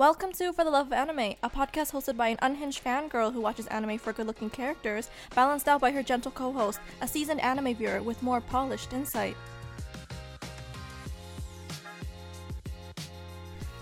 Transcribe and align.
Welcome 0.00 0.32
to 0.38 0.50
For 0.54 0.64
the 0.64 0.70
Love 0.70 0.86
of 0.86 0.92
Anime, 0.94 1.34
a 1.42 1.50
podcast 1.50 1.92
hosted 1.92 2.16
by 2.16 2.28
an 2.28 2.38
unhinged 2.40 2.82
fangirl 2.82 3.34
who 3.34 3.40
watches 3.42 3.66
anime 3.66 3.98
for 3.98 4.14
good 4.14 4.26
looking 4.26 4.48
characters, 4.48 5.10
balanced 5.34 5.68
out 5.68 5.82
by 5.82 5.90
her 5.90 6.02
gentle 6.02 6.30
co 6.30 6.52
host, 6.52 6.80
a 7.02 7.06
seasoned 7.06 7.42
anime 7.42 7.74
viewer 7.74 8.00
with 8.00 8.22
more 8.22 8.40
polished 8.40 8.94
insight. 8.94 9.36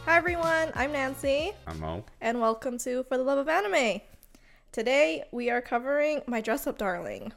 Hi 0.07 0.17
everyone, 0.17 0.73
I'm 0.75 0.91
Nancy, 0.91 1.53
I'm 1.69 1.79
Mo. 1.79 2.05
and 2.21 2.41
welcome 2.41 2.79
to 2.79 3.05
For 3.05 3.17
the 3.17 3.23
Love 3.23 3.39
of 3.39 3.49
Anime. 3.49 4.01
Today 4.73 5.23
we 5.31 5.51
are 5.51 5.61
covering 5.61 6.23
My 6.27 6.41
Dress 6.41 6.67
Up 6.67 6.79
Darling. 6.79 7.33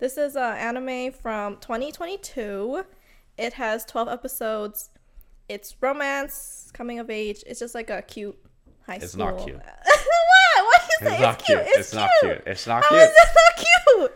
This 0.00 0.18
is 0.18 0.36
an 0.36 0.58
anime 0.58 1.12
from 1.12 1.56
2022. 1.62 2.84
It 3.38 3.54
has 3.54 3.86
12 3.86 4.08
episodes. 4.08 4.90
It's 5.48 5.74
romance, 5.80 6.70
coming 6.72 6.98
of 6.98 7.10
age. 7.10 7.42
It's 7.46 7.60
just 7.60 7.74
like 7.74 7.90
a 7.90 8.02
cute 8.02 8.36
high 8.86 8.96
It's 8.96 9.12
school. 9.12 9.28
It's 9.28 9.36
not 9.38 9.44
cute. 9.46 9.56
what? 9.56 10.64
What 10.64 10.80
do 10.80 10.86
you 11.04 11.10
say? 11.10 11.14
It's 11.14 11.20
not 11.22 11.38
cute. 11.44 11.60
It's 11.66 11.94
not 11.94 12.10
cute. 12.20 12.42
It's 12.46 12.66
not 12.66 12.82
How 12.84 12.88
cute. 12.90 13.02
is 13.02 13.08
this 13.14 13.36
not 13.36 13.66
cute? 13.98 14.12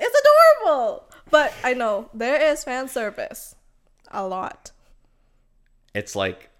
It's 0.00 0.20
adorable. 0.64 1.04
But 1.30 1.52
I 1.64 1.74
know 1.74 2.10
there 2.12 2.40
is 2.52 2.64
fan 2.64 2.88
service. 2.88 3.54
A 4.10 4.26
lot. 4.26 4.72
It's 5.94 6.14
like 6.16 6.50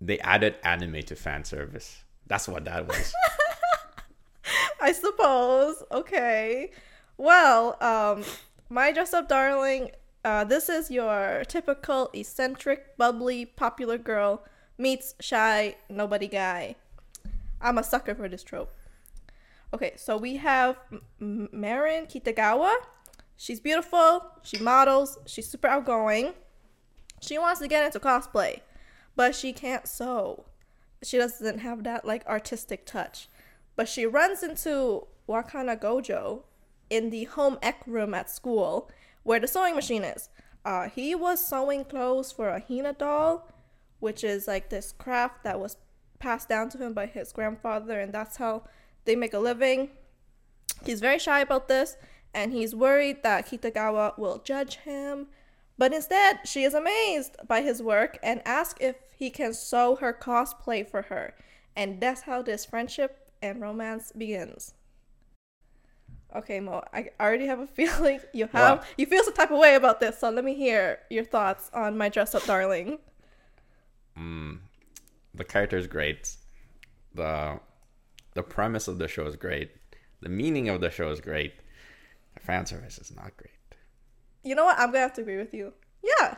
they 0.00 0.18
added 0.20 0.56
anime 0.64 1.02
to 1.02 1.14
fan 1.14 1.44
service. 1.44 2.02
That's 2.26 2.48
what 2.48 2.64
that 2.64 2.88
was. 2.88 3.14
I 4.80 4.92
suppose. 4.92 5.82
Okay. 5.92 6.70
Well, 7.16 7.76
um, 7.82 8.24
my 8.68 8.92
dress 8.92 9.12
up 9.12 9.28
darling. 9.28 9.90
Uh, 10.28 10.44
this 10.44 10.68
is 10.68 10.90
your 10.90 11.42
typical 11.48 12.10
eccentric, 12.12 12.98
bubbly, 12.98 13.46
popular 13.46 13.96
girl 13.96 14.44
meets 14.76 15.14
shy 15.20 15.74
nobody 15.88 16.28
guy. 16.28 16.76
I'm 17.62 17.78
a 17.78 17.82
sucker 17.82 18.14
for 18.14 18.28
this 18.28 18.42
trope. 18.42 18.70
Okay, 19.72 19.94
so 19.96 20.18
we 20.18 20.36
have 20.36 20.76
M- 21.18 21.48
Marin 21.50 22.04
Kitagawa. 22.04 22.74
She's 23.38 23.58
beautiful. 23.58 24.22
She 24.42 24.58
models. 24.58 25.16
She's 25.24 25.48
super 25.48 25.66
outgoing. 25.66 26.34
She 27.22 27.38
wants 27.38 27.60
to 27.62 27.66
get 27.66 27.86
into 27.86 27.98
cosplay, 27.98 28.60
but 29.16 29.34
she 29.34 29.54
can't 29.54 29.88
sew. 29.88 30.44
She 31.02 31.16
doesn't 31.16 31.60
have 31.60 31.84
that 31.84 32.04
like 32.04 32.26
artistic 32.26 32.84
touch. 32.84 33.30
But 33.76 33.88
she 33.88 34.04
runs 34.04 34.42
into 34.42 35.06
Wakana 35.26 35.80
Gojo 35.80 36.42
in 36.90 37.08
the 37.08 37.24
home 37.24 37.58
ec 37.62 37.80
room 37.86 38.12
at 38.12 38.28
school 38.28 38.90
where 39.22 39.40
the 39.40 39.48
sewing 39.48 39.74
machine 39.74 40.04
is. 40.04 40.28
Uh, 40.64 40.88
he 40.88 41.14
was 41.14 41.46
sewing 41.46 41.84
clothes 41.84 42.32
for 42.32 42.48
a 42.48 42.60
Hina 42.60 42.92
doll, 42.92 43.48
which 44.00 44.22
is 44.24 44.46
like 44.46 44.70
this 44.70 44.92
craft 44.92 45.44
that 45.44 45.60
was 45.60 45.76
passed 46.18 46.48
down 46.48 46.68
to 46.70 46.78
him 46.78 46.92
by 46.92 47.06
his 47.06 47.32
grandfather, 47.32 48.00
and 48.00 48.12
that's 48.12 48.36
how 48.36 48.64
they 49.04 49.16
make 49.16 49.34
a 49.34 49.38
living. 49.38 49.90
He's 50.84 51.00
very 51.00 51.18
shy 51.18 51.40
about 51.40 51.68
this, 51.68 51.96
and 52.34 52.52
he's 52.52 52.74
worried 52.74 53.22
that 53.22 53.46
Kitagawa 53.46 54.18
will 54.18 54.38
judge 54.38 54.76
him. 54.76 55.28
But 55.76 55.94
instead, 55.94 56.40
she 56.44 56.64
is 56.64 56.74
amazed 56.74 57.36
by 57.46 57.62
his 57.62 57.82
work 57.82 58.18
and 58.22 58.42
asks 58.44 58.78
if 58.80 58.96
he 59.16 59.30
can 59.30 59.54
sew 59.54 59.96
her 59.96 60.12
cosplay 60.12 60.88
for 60.88 61.02
her. 61.02 61.34
And 61.76 62.00
that's 62.00 62.22
how 62.22 62.42
this 62.42 62.64
friendship 62.64 63.30
and 63.40 63.60
romance 63.60 64.12
begins. 64.12 64.74
Okay, 66.36 66.60
Mo, 66.60 66.82
I 66.92 67.10
already 67.20 67.46
have 67.46 67.58
a 67.60 67.66
feeling 67.78 68.20
you 68.32 68.46
have 68.52 68.78
What? 68.78 68.86
you 68.96 69.06
feel 69.06 69.24
some 69.24 69.34
type 69.34 69.50
of 69.50 69.58
way 69.58 69.74
about 69.74 70.00
this, 70.00 70.18
so 70.18 70.30
let 70.30 70.44
me 70.44 70.54
hear 70.54 70.98
your 71.10 71.24
thoughts 71.24 71.70
on 71.72 71.96
my 71.96 72.08
dress 72.08 72.34
up 72.34 72.44
darling. 72.44 72.98
Mm, 74.18 74.58
the 75.34 75.44
character 75.44 75.78
is 75.78 75.86
great. 75.86 76.36
The 77.14 77.60
the 78.34 78.42
premise 78.42 78.88
of 78.88 78.98
the 78.98 79.08
show 79.08 79.26
is 79.26 79.36
great. 79.36 79.70
The 80.20 80.28
meaning 80.28 80.68
of 80.68 80.80
the 80.80 80.90
show 80.90 81.10
is 81.10 81.20
great. 81.20 81.54
The 82.34 82.40
fan 82.40 82.66
service 82.66 82.98
is 82.98 83.14
not 83.14 83.36
great. 83.36 83.52
You 84.42 84.54
know 84.54 84.64
what? 84.64 84.78
I'm 84.78 84.88
gonna 84.88 85.00
have 85.00 85.14
to 85.14 85.22
agree 85.22 85.38
with 85.38 85.54
you. 85.54 85.72
Yeah. 86.02 86.36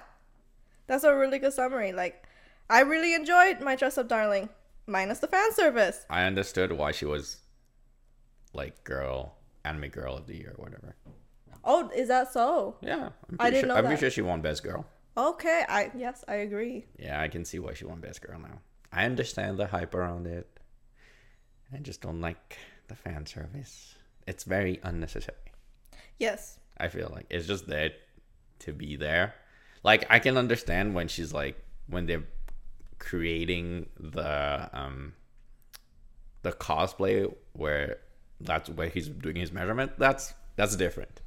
That's 0.86 1.04
a 1.04 1.14
really 1.14 1.38
good 1.38 1.52
summary. 1.52 1.92
Like, 1.92 2.26
I 2.68 2.80
really 2.80 3.14
enjoyed 3.14 3.60
my 3.60 3.76
dress 3.76 3.98
up 3.98 4.08
darling, 4.08 4.48
minus 4.86 5.18
the 5.20 5.26
fan 5.28 5.52
service. 5.54 6.04
I 6.10 6.24
understood 6.24 6.72
why 6.72 6.92
she 6.92 7.04
was 7.04 7.38
like 8.52 8.82
girl, 8.84 9.36
anime 9.64 9.88
girl 9.88 10.16
of 10.16 10.26
the 10.26 10.36
year 10.36 10.54
or 10.56 10.64
whatever. 10.64 10.94
Oh, 11.64 11.90
is 11.94 12.08
that 12.08 12.32
so? 12.32 12.76
Yeah, 12.80 13.10
I'm 13.28 13.36
I 13.38 13.50
didn't 13.50 13.60
sure, 13.60 13.68
know 13.68 13.74
I'm 13.74 13.84
that. 13.84 13.88
pretty 13.88 14.00
sure 14.00 14.10
she 14.10 14.22
won 14.22 14.40
best 14.40 14.62
girl. 14.62 14.86
Okay, 15.16 15.64
I 15.68 15.90
yes, 15.96 16.24
I 16.28 16.36
agree. 16.36 16.86
Yeah, 16.98 17.20
I 17.20 17.28
can 17.28 17.44
see 17.44 17.58
why 17.58 17.74
she 17.74 17.84
won 17.84 18.00
best 18.00 18.22
girl 18.22 18.38
now. 18.38 18.60
I 18.92 19.04
understand 19.04 19.58
the 19.58 19.66
hype 19.66 19.94
around 19.94 20.26
it. 20.26 20.48
I 21.72 21.78
just 21.78 22.00
don't 22.00 22.20
like 22.20 22.58
the 22.88 22.94
fan 22.96 23.26
service. 23.26 23.94
It's 24.26 24.44
very 24.44 24.80
unnecessary. 24.82 25.36
Yes. 26.18 26.58
I 26.78 26.88
feel 26.88 27.10
like 27.12 27.26
it's 27.30 27.46
just 27.46 27.66
there 27.66 27.90
to 28.60 28.72
be 28.72 28.96
there. 28.96 29.34
Like 29.82 30.06
I 30.10 30.18
can 30.18 30.36
understand 30.36 30.94
when 30.94 31.08
she's 31.08 31.32
like 31.32 31.62
when 31.86 32.06
they're 32.06 32.24
creating 32.98 33.88
the 33.98 34.68
um 34.72 35.14
the 36.42 36.52
cosplay 36.52 37.32
where 37.52 37.98
that's 38.40 38.68
where 38.68 38.88
he's 38.88 39.08
doing 39.08 39.36
his 39.36 39.52
measurement. 39.52 39.92
That's 39.98 40.34
that's 40.56 40.76
different. 40.76 41.20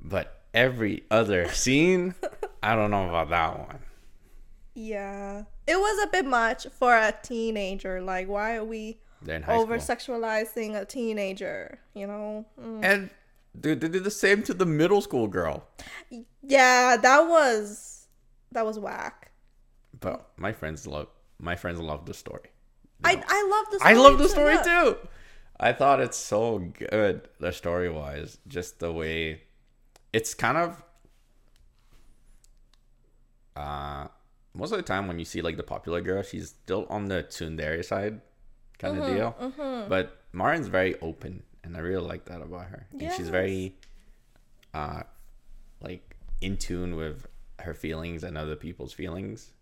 But 0.00 0.42
every 0.54 1.04
other 1.10 1.48
scene, 1.52 2.14
I 2.62 2.74
don't 2.74 2.90
know 2.90 3.08
about 3.08 3.30
that 3.30 3.58
one. 3.58 3.78
Yeah. 4.74 5.44
It 5.66 5.76
was 5.76 6.04
a 6.04 6.06
bit 6.08 6.24
much 6.24 6.66
for 6.78 6.94
a 6.94 7.14
teenager. 7.22 8.00
Like, 8.00 8.28
why 8.28 8.56
are 8.56 8.64
we 8.64 8.98
They're 9.20 9.36
in 9.36 9.42
high 9.42 9.54
over 9.54 9.78
sexualizing 9.78 10.80
a 10.80 10.84
teenager? 10.84 11.78
You 11.94 12.06
know? 12.06 12.46
Mm. 12.60 12.84
And 12.84 13.10
dude, 13.58 13.80
they 13.80 13.88
did 13.88 14.04
the 14.04 14.10
same 14.10 14.42
to 14.44 14.54
the 14.54 14.66
middle 14.66 15.00
school 15.00 15.28
girl. 15.28 15.64
Yeah, 16.42 16.96
that 16.96 17.20
was 17.28 18.06
that 18.52 18.64
was 18.64 18.78
whack. 18.78 19.30
But 20.00 20.30
my 20.36 20.52
friends 20.52 20.86
love 20.86 21.08
my 21.38 21.56
friends 21.56 21.78
love 21.80 22.06
the 22.06 22.14
story. 22.14 22.50
I 23.04 23.22
I 23.26 23.48
love 23.50 23.80
the 23.80 23.86
I 23.86 23.92
story 23.92 24.10
love 24.10 24.18
the 24.18 24.28
story 24.28 24.56
too. 24.64 24.96
I 25.62 25.72
thought 25.72 26.00
it's 26.00 26.16
so 26.18 26.58
good, 26.58 27.28
the 27.38 27.52
story 27.52 27.88
wise, 27.88 28.38
just 28.48 28.80
the 28.80 28.92
way 28.92 29.42
it's 30.12 30.34
kind 30.34 30.58
of 30.58 30.82
uh 33.56 34.08
most 34.54 34.72
of 34.72 34.76
the 34.76 34.82
time 34.82 35.06
when 35.08 35.18
you 35.18 35.24
see 35.24 35.40
like 35.40 35.56
the 35.56 35.62
popular 35.62 36.00
girl, 36.00 36.22
she's 36.22 36.48
still 36.50 36.86
on 36.90 37.06
the 37.06 37.22
tsundere 37.22 37.82
side 37.84 38.20
kind 38.78 38.94
Mm-hmm, 38.96 39.02
of 39.02 39.06
deal. 39.16 39.86
But 39.88 40.20
Marin's 40.32 40.66
very 40.68 40.98
open 41.00 41.42
and 41.64 41.76
I 41.76 41.80
really 41.80 42.02
like 42.04 42.24
that 42.26 42.42
about 42.42 42.66
her. 42.66 42.86
And 42.92 43.12
she's 43.12 43.28
very 43.28 43.76
uh 44.74 45.04
like 45.80 46.16
in 46.40 46.56
tune 46.56 46.96
with 46.96 47.26
her 47.60 47.72
feelings 47.74 48.24
and 48.24 48.36
other 48.36 48.56
people's 48.56 48.92
feelings. 48.92 49.52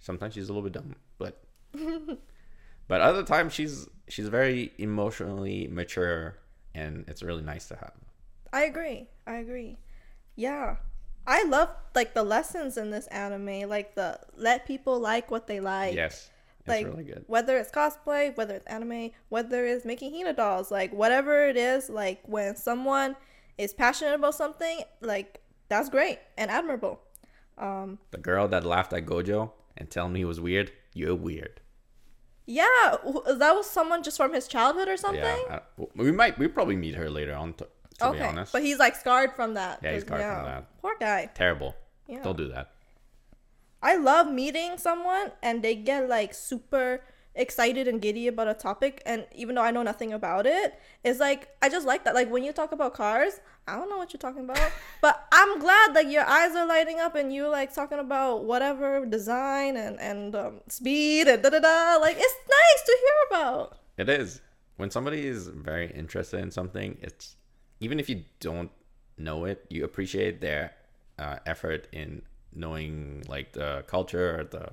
Sometimes 0.00 0.34
she's 0.34 0.48
a 0.48 0.52
little 0.52 0.62
bit 0.68 0.72
dumb, 0.72 0.94
but 1.18 1.42
but 2.88 3.00
other 3.00 3.22
times 3.22 3.52
she's 3.52 3.88
she's 4.08 4.28
very 4.28 4.72
emotionally 4.78 5.68
mature 5.68 6.36
and 6.74 7.04
it's 7.08 7.22
really 7.22 7.42
nice 7.42 7.66
to 7.68 7.76
have. 7.76 7.92
I 8.52 8.64
agree. 8.64 9.08
I 9.26 9.36
agree. 9.36 9.78
Yeah. 10.36 10.76
I 11.26 11.42
love 11.44 11.70
like 11.94 12.14
the 12.14 12.22
lessons 12.22 12.76
in 12.76 12.90
this 12.90 13.06
anime, 13.08 13.68
like 13.68 13.94
the 13.94 14.20
let 14.36 14.66
people 14.66 15.00
like 15.00 15.30
what 15.30 15.46
they 15.46 15.60
like. 15.60 15.94
Yes. 15.94 16.30
It's 16.60 16.68
like 16.68 16.86
really 16.86 17.04
good. 17.04 17.24
whether 17.26 17.56
it's 17.58 17.70
cosplay, 17.70 18.36
whether 18.36 18.54
it's 18.54 18.66
anime, 18.66 19.10
whether 19.28 19.64
it's 19.64 19.84
making 19.84 20.12
Hina 20.14 20.32
dolls, 20.34 20.70
like 20.70 20.92
whatever 20.92 21.48
it 21.48 21.56
is, 21.56 21.88
like 21.88 22.20
when 22.26 22.56
someone 22.56 23.16
is 23.58 23.72
passionate 23.72 24.14
about 24.14 24.34
something, 24.34 24.80
like 25.00 25.40
that's 25.68 25.88
great 25.88 26.18
and 26.36 26.50
admirable. 26.50 27.00
Um, 27.58 27.98
The 28.10 28.18
girl 28.18 28.48
that 28.48 28.64
laughed 28.64 28.92
at 28.92 29.06
Gojo 29.06 29.50
and 29.76 29.90
tell 29.90 30.08
me 30.08 30.20
he 30.20 30.24
was 30.24 30.40
weird, 30.40 30.72
you're 30.92 31.14
weird. 31.14 31.60
Yeah, 32.46 32.96
that 33.02 33.52
was 33.54 33.68
someone 33.68 34.02
just 34.02 34.16
from 34.16 34.32
his 34.32 34.46
childhood 34.46 34.88
or 34.88 34.96
something. 34.96 35.22
Yeah. 35.22 35.60
uh, 35.80 35.84
we 35.94 36.12
might 36.12 36.38
we 36.38 36.46
probably 36.48 36.76
meet 36.76 36.94
her 36.94 37.10
later 37.10 37.34
on 37.34 37.54
to, 37.54 37.64
to 37.64 38.12
be 38.12 38.16
okay, 38.16 38.26
honest. 38.26 38.52
but 38.52 38.62
he's 38.62 38.78
like 38.78 38.94
scarred 38.94 39.32
from 39.34 39.54
that. 39.54 39.80
Yeah, 39.82 39.94
he's 39.94 40.02
scarred 40.02 40.22
from 40.22 40.44
that. 40.44 40.80
Poor 40.80 40.94
guy. 40.98 41.30
Terrible. 41.34 41.74
Yeah. 42.06 42.22
Don't 42.22 42.36
do 42.36 42.48
that. 42.48 42.70
I 43.82 43.96
love 43.96 44.30
meeting 44.30 44.78
someone 44.78 45.32
and 45.42 45.62
they 45.62 45.74
get 45.74 46.08
like 46.08 46.34
super 46.34 47.02
excited 47.36 47.86
and 47.86 48.00
giddy 48.00 48.26
about 48.26 48.48
a 48.48 48.54
topic 48.54 49.02
and 49.06 49.26
even 49.34 49.54
though 49.54 49.62
I 49.62 49.70
know 49.70 49.82
nothing 49.82 50.12
about 50.12 50.46
it, 50.46 50.78
it's 51.04 51.20
like 51.20 51.48
I 51.62 51.68
just 51.68 51.86
like 51.86 52.04
that. 52.04 52.14
Like 52.14 52.30
when 52.30 52.42
you 52.42 52.52
talk 52.52 52.72
about 52.72 52.94
cars, 52.94 53.40
I 53.68 53.76
don't 53.76 53.88
know 53.90 53.98
what 53.98 54.12
you're 54.12 54.18
talking 54.18 54.44
about, 54.44 54.72
but 55.00 55.26
I'm 55.32 55.58
glad 55.58 55.94
that 55.94 56.10
your 56.10 56.24
eyes 56.24 56.56
are 56.56 56.66
lighting 56.66 57.00
up 57.00 57.14
and 57.14 57.32
you 57.32 57.48
like 57.48 57.74
talking 57.74 57.98
about 57.98 58.44
whatever 58.44 59.04
design 59.06 59.76
and 59.76 60.00
and 60.00 60.34
um, 60.34 60.60
speed 60.68 61.28
and 61.28 61.42
da 61.42 61.50
da 61.50 61.60
da. 61.60 61.98
Like 62.00 62.16
it's 62.18 62.34
nice 62.48 62.82
to 62.86 62.98
hear 63.00 63.38
about. 63.38 63.78
It 63.96 64.08
is. 64.08 64.40
When 64.76 64.90
somebody 64.90 65.26
is 65.26 65.48
very 65.48 65.90
interested 65.90 66.40
in 66.40 66.50
something, 66.50 66.98
it's 67.00 67.36
even 67.80 67.98
if 67.98 68.08
you 68.08 68.24
don't 68.40 68.70
know 69.18 69.44
it, 69.44 69.64
you 69.70 69.84
appreciate 69.84 70.40
their 70.40 70.72
uh, 71.18 71.38
effort 71.46 71.88
in 71.92 72.22
knowing 72.54 73.24
like 73.28 73.52
the 73.52 73.84
culture 73.86 74.40
or 74.40 74.44
the 74.44 74.72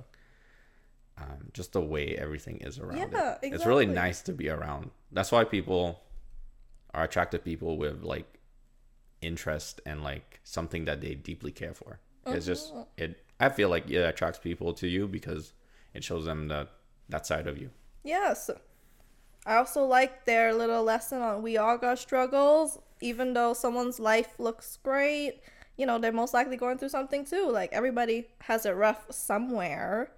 um, 1.18 1.50
just 1.52 1.72
the 1.72 1.80
way 1.80 2.16
everything 2.16 2.58
is 2.58 2.78
around 2.78 2.98
Yeah, 3.12 3.36
it. 3.42 3.52
It's 3.52 3.66
really 3.66 3.86
nice 3.86 4.20
to 4.22 4.32
be 4.32 4.48
around. 4.48 4.90
That's 5.12 5.30
why 5.32 5.44
people 5.44 6.00
are 6.92 7.04
attracted 7.04 7.38
to 7.38 7.44
people 7.44 7.76
with 7.78 8.02
like 8.02 8.26
interest 9.20 9.80
and 9.86 10.02
like 10.02 10.40
something 10.44 10.84
that 10.86 11.00
they 11.00 11.14
deeply 11.14 11.50
care 11.52 11.74
for. 11.74 12.00
It's 12.26 12.46
just 12.46 12.72
Mm-hmm. 12.72 12.82
it. 12.96 13.20
I 13.40 13.48
feel 13.48 13.68
like 13.68 13.90
it 13.90 13.98
attracts 13.98 14.38
people 14.38 14.72
to 14.74 14.86
you 14.86 15.06
because 15.06 15.52
it 15.92 16.02
shows 16.04 16.24
them 16.24 16.48
that 16.48 16.68
that 17.08 17.26
side 17.26 17.46
of 17.46 17.58
you. 17.58 17.70
Yes. 18.02 18.50
I 19.46 19.56
also 19.56 19.84
like 19.84 20.24
their 20.24 20.54
little 20.54 20.82
lesson 20.82 21.20
on 21.20 21.42
we 21.42 21.56
all 21.58 21.76
got 21.78 21.98
struggles. 21.98 22.78
Even 23.00 23.34
though 23.34 23.52
someone's 23.52 24.00
life 24.00 24.38
looks 24.38 24.78
great, 24.82 25.42
you 25.76 25.84
know, 25.84 25.98
they're 25.98 26.12
most 26.12 26.32
likely 26.32 26.56
going 26.56 26.78
through 26.78 26.88
something 26.88 27.24
too. 27.26 27.50
Like 27.50 27.70
everybody 27.72 28.28
has 28.40 28.64
it 28.64 28.70
rough 28.70 29.04
somewhere. 29.10 30.10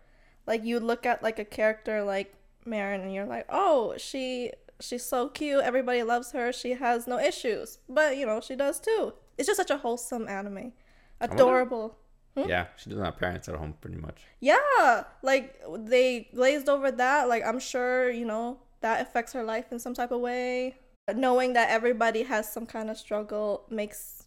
Like 0.46 0.64
you 0.64 0.80
look 0.80 1.06
at 1.06 1.22
like 1.22 1.38
a 1.38 1.44
character 1.44 2.02
like 2.02 2.34
Marin 2.64 3.00
and 3.00 3.12
you're 3.14 3.26
like, 3.26 3.46
oh, 3.48 3.94
she 3.98 4.52
she's 4.80 5.04
so 5.04 5.28
cute, 5.28 5.62
everybody 5.62 6.02
loves 6.02 6.32
her, 6.32 6.52
she 6.52 6.72
has 6.72 7.06
no 7.06 7.18
issues. 7.18 7.78
But 7.88 8.16
you 8.16 8.26
know, 8.26 8.40
she 8.40 8.56
does 8.56 8.80
too. 8.80 9.14
It's 9.38 9.46
just 9.46 9.58
such 9.58 9.70
a 9.70 9.78
wholesome 9.78 10.28
anime. 10.28 10.72
Adorable. 11.20 11.96
Hmm? 12.36 12.48
Yeah, 12.48 12.66
she 12.76 12.90
doesn't 12.90 13.04
have 13.04 13.16
parents 13.16 13.48
at 13.48 13.54
home, 13.54 13.74
pretty 13.80 13.96
much. 13.96 14.22
Yeah, 14.40 15.04
like 15.22 15.60
they 15.78 16.28
glazed 16.34 16.68
over 16.68 16.90
that. 16.90 17.28
Like 17.28 17.44
I'm 17.44 17.58
sure, 17.58 18.10
you 18.10 18.26
know, 18.26 18.58
that 18.80 19.00
affects 19.00 19.32
her 19.32 19.42
life 19.42 19.72
in 19.72 19.78
some 19.78 19.94
type 19.94 20.10
of 20.10 20.20
way. 20.20 20.76
Knowing 21.14 21.52
that 21.54 21.70
everybody 21.70 22.24
has 22.24 22.52
some 22.52 22.66
kind 22.66 22.90
of 22.90 22.98
struggle 22.98 23.64
makes 23.70 24.24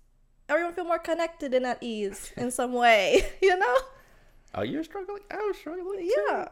everyone 0.47 0.73
feel 0.73 0.85
more 0.85 0.99
connected 0.99 1.53
and 1.53 1.65
at 1.65 1.77
ease 1.81 2.31
in 2.35 2.51
some 2.51 2.73
way, 2.73 3.29
you 3.41 3.57
know? 3.57 3.77
Oh, 4.55 4.61
you're 4.63 4.83
struggling. 4.83 5.21
I 5.31 5.37
was 5.37 5.57
struggling. 5.57 5.99
too. 5.99 6.13
Yeah. 6.29 6.47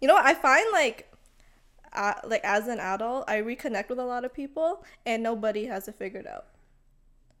You 0.00 0.08
know 0.08 0.14
what? 0.14 0.26
I 0.26 0.34
find 0.34 0.66
like 0.72 1.12
uh, 1.92 2.14
like 2.24 2.42
as 2.44 2.68
an 2.68 2.78
adult, 2.80 3.24
I 3.28 3.40
reconnect 3.40 3.88
with 3.88 3.98
a 3.98 4.04
lot 4.04 4.24
of 4.24 4.32
people 4.34 4.84
and 5.06 5.22
nobody 5.22 5.66
has 5.66 5.88
it 5.88 5.94
figured 5.96 6.26
out. 6.26 6.46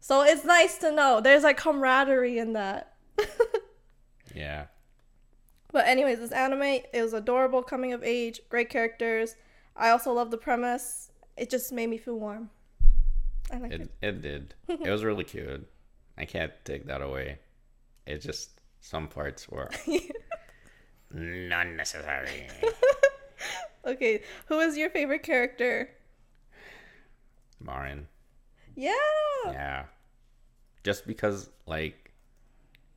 So 0.00 0.22
it's 0.22 0.44
nice 0.44 0.78
to 0.78 0.92
know 0.92 1.20
there's 1.20 1.42
like 1.42 1.56
camaraderie 1.56 2.38
in 2.38 2.52
that. 2.54 2.94
Yeah. 4.34 4.66
But 5.72 5.86
anyways, 5.86 6.18
this 6.18 6.32
anime 6.32 6.62
it 6.62 7.02
was 7.02 7.12
adorable, 7.12 7.62
coming 7.62 7.92
of 7.92 8.02
age, 8.02 8.40
great 8.48 8.68
characters. 8.70 9.36
I 9.76 9.90
also 9.90 10.12
love 10.12 10.30
the 10.30 10.38
premise. 10.38 11.10
It 11.36 11.50
just 11.50 11.72
made 11.72 11.88
me 11.88 11.98
feel 11.98 12.18
warm. 12.18 12.50
I 13.52 13.58
like 13.58 13.72
it. 13.72 13.80
It 13.80 13.90
it 14.02 14.22
did. 14.22 14.54
it 14.68 14.90
was 14.90 15.04
really 15.04 15.24
cute. 15.24 15.66
I 16.16 16.24
can't 16.24 16.52
take 16.64 16.86
that 16.86 17.00
away. 17.02 17.38
It 18.06 18.18
just 18.18 18.57
some 18.80 19.08
parts 19.08 19.48
were 19.48 19.70
not 21.12 21.66
necessary. 21.66 22.48
Okay, 23.88 24.22
who 24.46 24.60
is 24.60 24.76
your 24.76 24.90
favorite 24.90 25.22
character? 25.22 25.88
Marin. 27.58 28.06
Yeah. 28.74 28.92
Yeah. 29.46 29.84
Just 30.84 31.06
because 31.06 31.48
like 31.66 32.12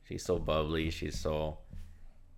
she's 0.04 0.24
so 0.24 0.38
bubbly, 0.38 0.90
she's 0.90 1.18
so 1.18 1.58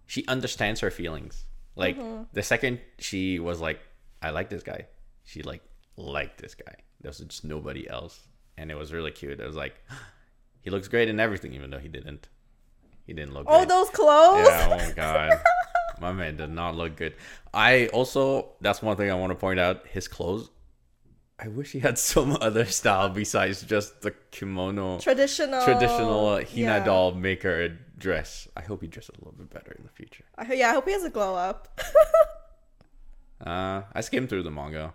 she 0.06 0.24
understands 0.26 0.80
her 0.80 0.90
feelings. 0.90 1.44
Like 1.74 1.98
mm-hmm. 1.98 2.24
the 2.32 2.42
second 2.42 2.80
she 2.98 3.40
was 3.40 3.60
like, 3.60 3.80
I 4.22 4.30
like 4.30 4.50
this 4.50 4.62
guy, 4.62 4.86
she 5.24 5.42
like 5.42 5.62
liked 5.96 6.40
this 6.40 6.54
guy. 6.54 6.76
There 7.00 7.10
was 7.10 7.18
just 7.18 7.44
nobody 7.44 7.88
else. 7.88 8.28
And 8.56 8.70
it 8.70 8.76
was 8.76 8.92
really 8.92 9.10
cute. 9.10 9.40
It 9.40 9.46
was 9.46 9.56
like 9.56 9.74
he 10.62 10.70
looks 10.70 10.86
great 10.86 11.08
in 11.08 11.18
everything, 11.18 11.54
even 11.54 11.70
though 11.70 11.78
he 11.78 11.88
didn't. 11.88 12.28
He 13.06 13.12
didn't 13.12 13.34
look 13.34 13.46
good. 13.46 13.52
Oh, 13.52 13.58
great. 13.58 13.68
those 13.68 13.90
clothes. 13.90 14.48
Yeah, 14.48 14.68
oh 14.70 14.76
my 14.76 14.92
god. 14.92 15.42
My 16.00 16.12
man 16.12 16.36
did 16.36 16.50
not 16.50 16.74
look 16.74 16.96
good. 16.96 17.14
I 17.52 17.86
also 17.88 18.52
that's 18.60 18.82
one 18.82 18.96
thing 18.96 19.10
I 19.10 19.14
want 19.14 19.30
to 19.30 19.36
point 19.36 19.60
out. 19.60 19.86
His 19.86 20.08
clothes. 20.08 20.50
I 21.38 21.48
wish 21.48 21.72
he 21.72 21.80
had 21.80 21.98
some 22.12 22.36
other 22.40 22.64
style 22.64 23.08
besides 23.08 23.62
just 23.62 24.02
the 24.02 24.12
kimono 24.30 24.98
Traditional. 24.98 25.64
traditional 25.64 26.36
Hina 26.36 26.48
yeah. 26.54 26.84
doll 26.84 27.12
maker 27.12 27.76
dress. 27.98 28.48
I 28.56 28.62
hope 28.62 28.82
he 28.82 28.88
dresses 28.88 29.16
a 29.16 29.18
little 29.18 29.32
bit 29.32 29.50
better 29.50 29.72
in 29.72 29.84
the 29.84 29.90
future. 29.90 30.24
I, 30.36 30.52
yeah, 30.54 30.70
I 30.70 30.72
hope 30.74 30.86
he 30.86 30.92
has 30.92 31.04
a 31.04 31.10
glow 31.10 31.34
up. 31.34 31.80
Uh, 33.44 33.82
I 33.92 34.00
skimmed 34.00 34.30
through 34.30 34.42
the 34.42 34.50
manga. 34.50 34.94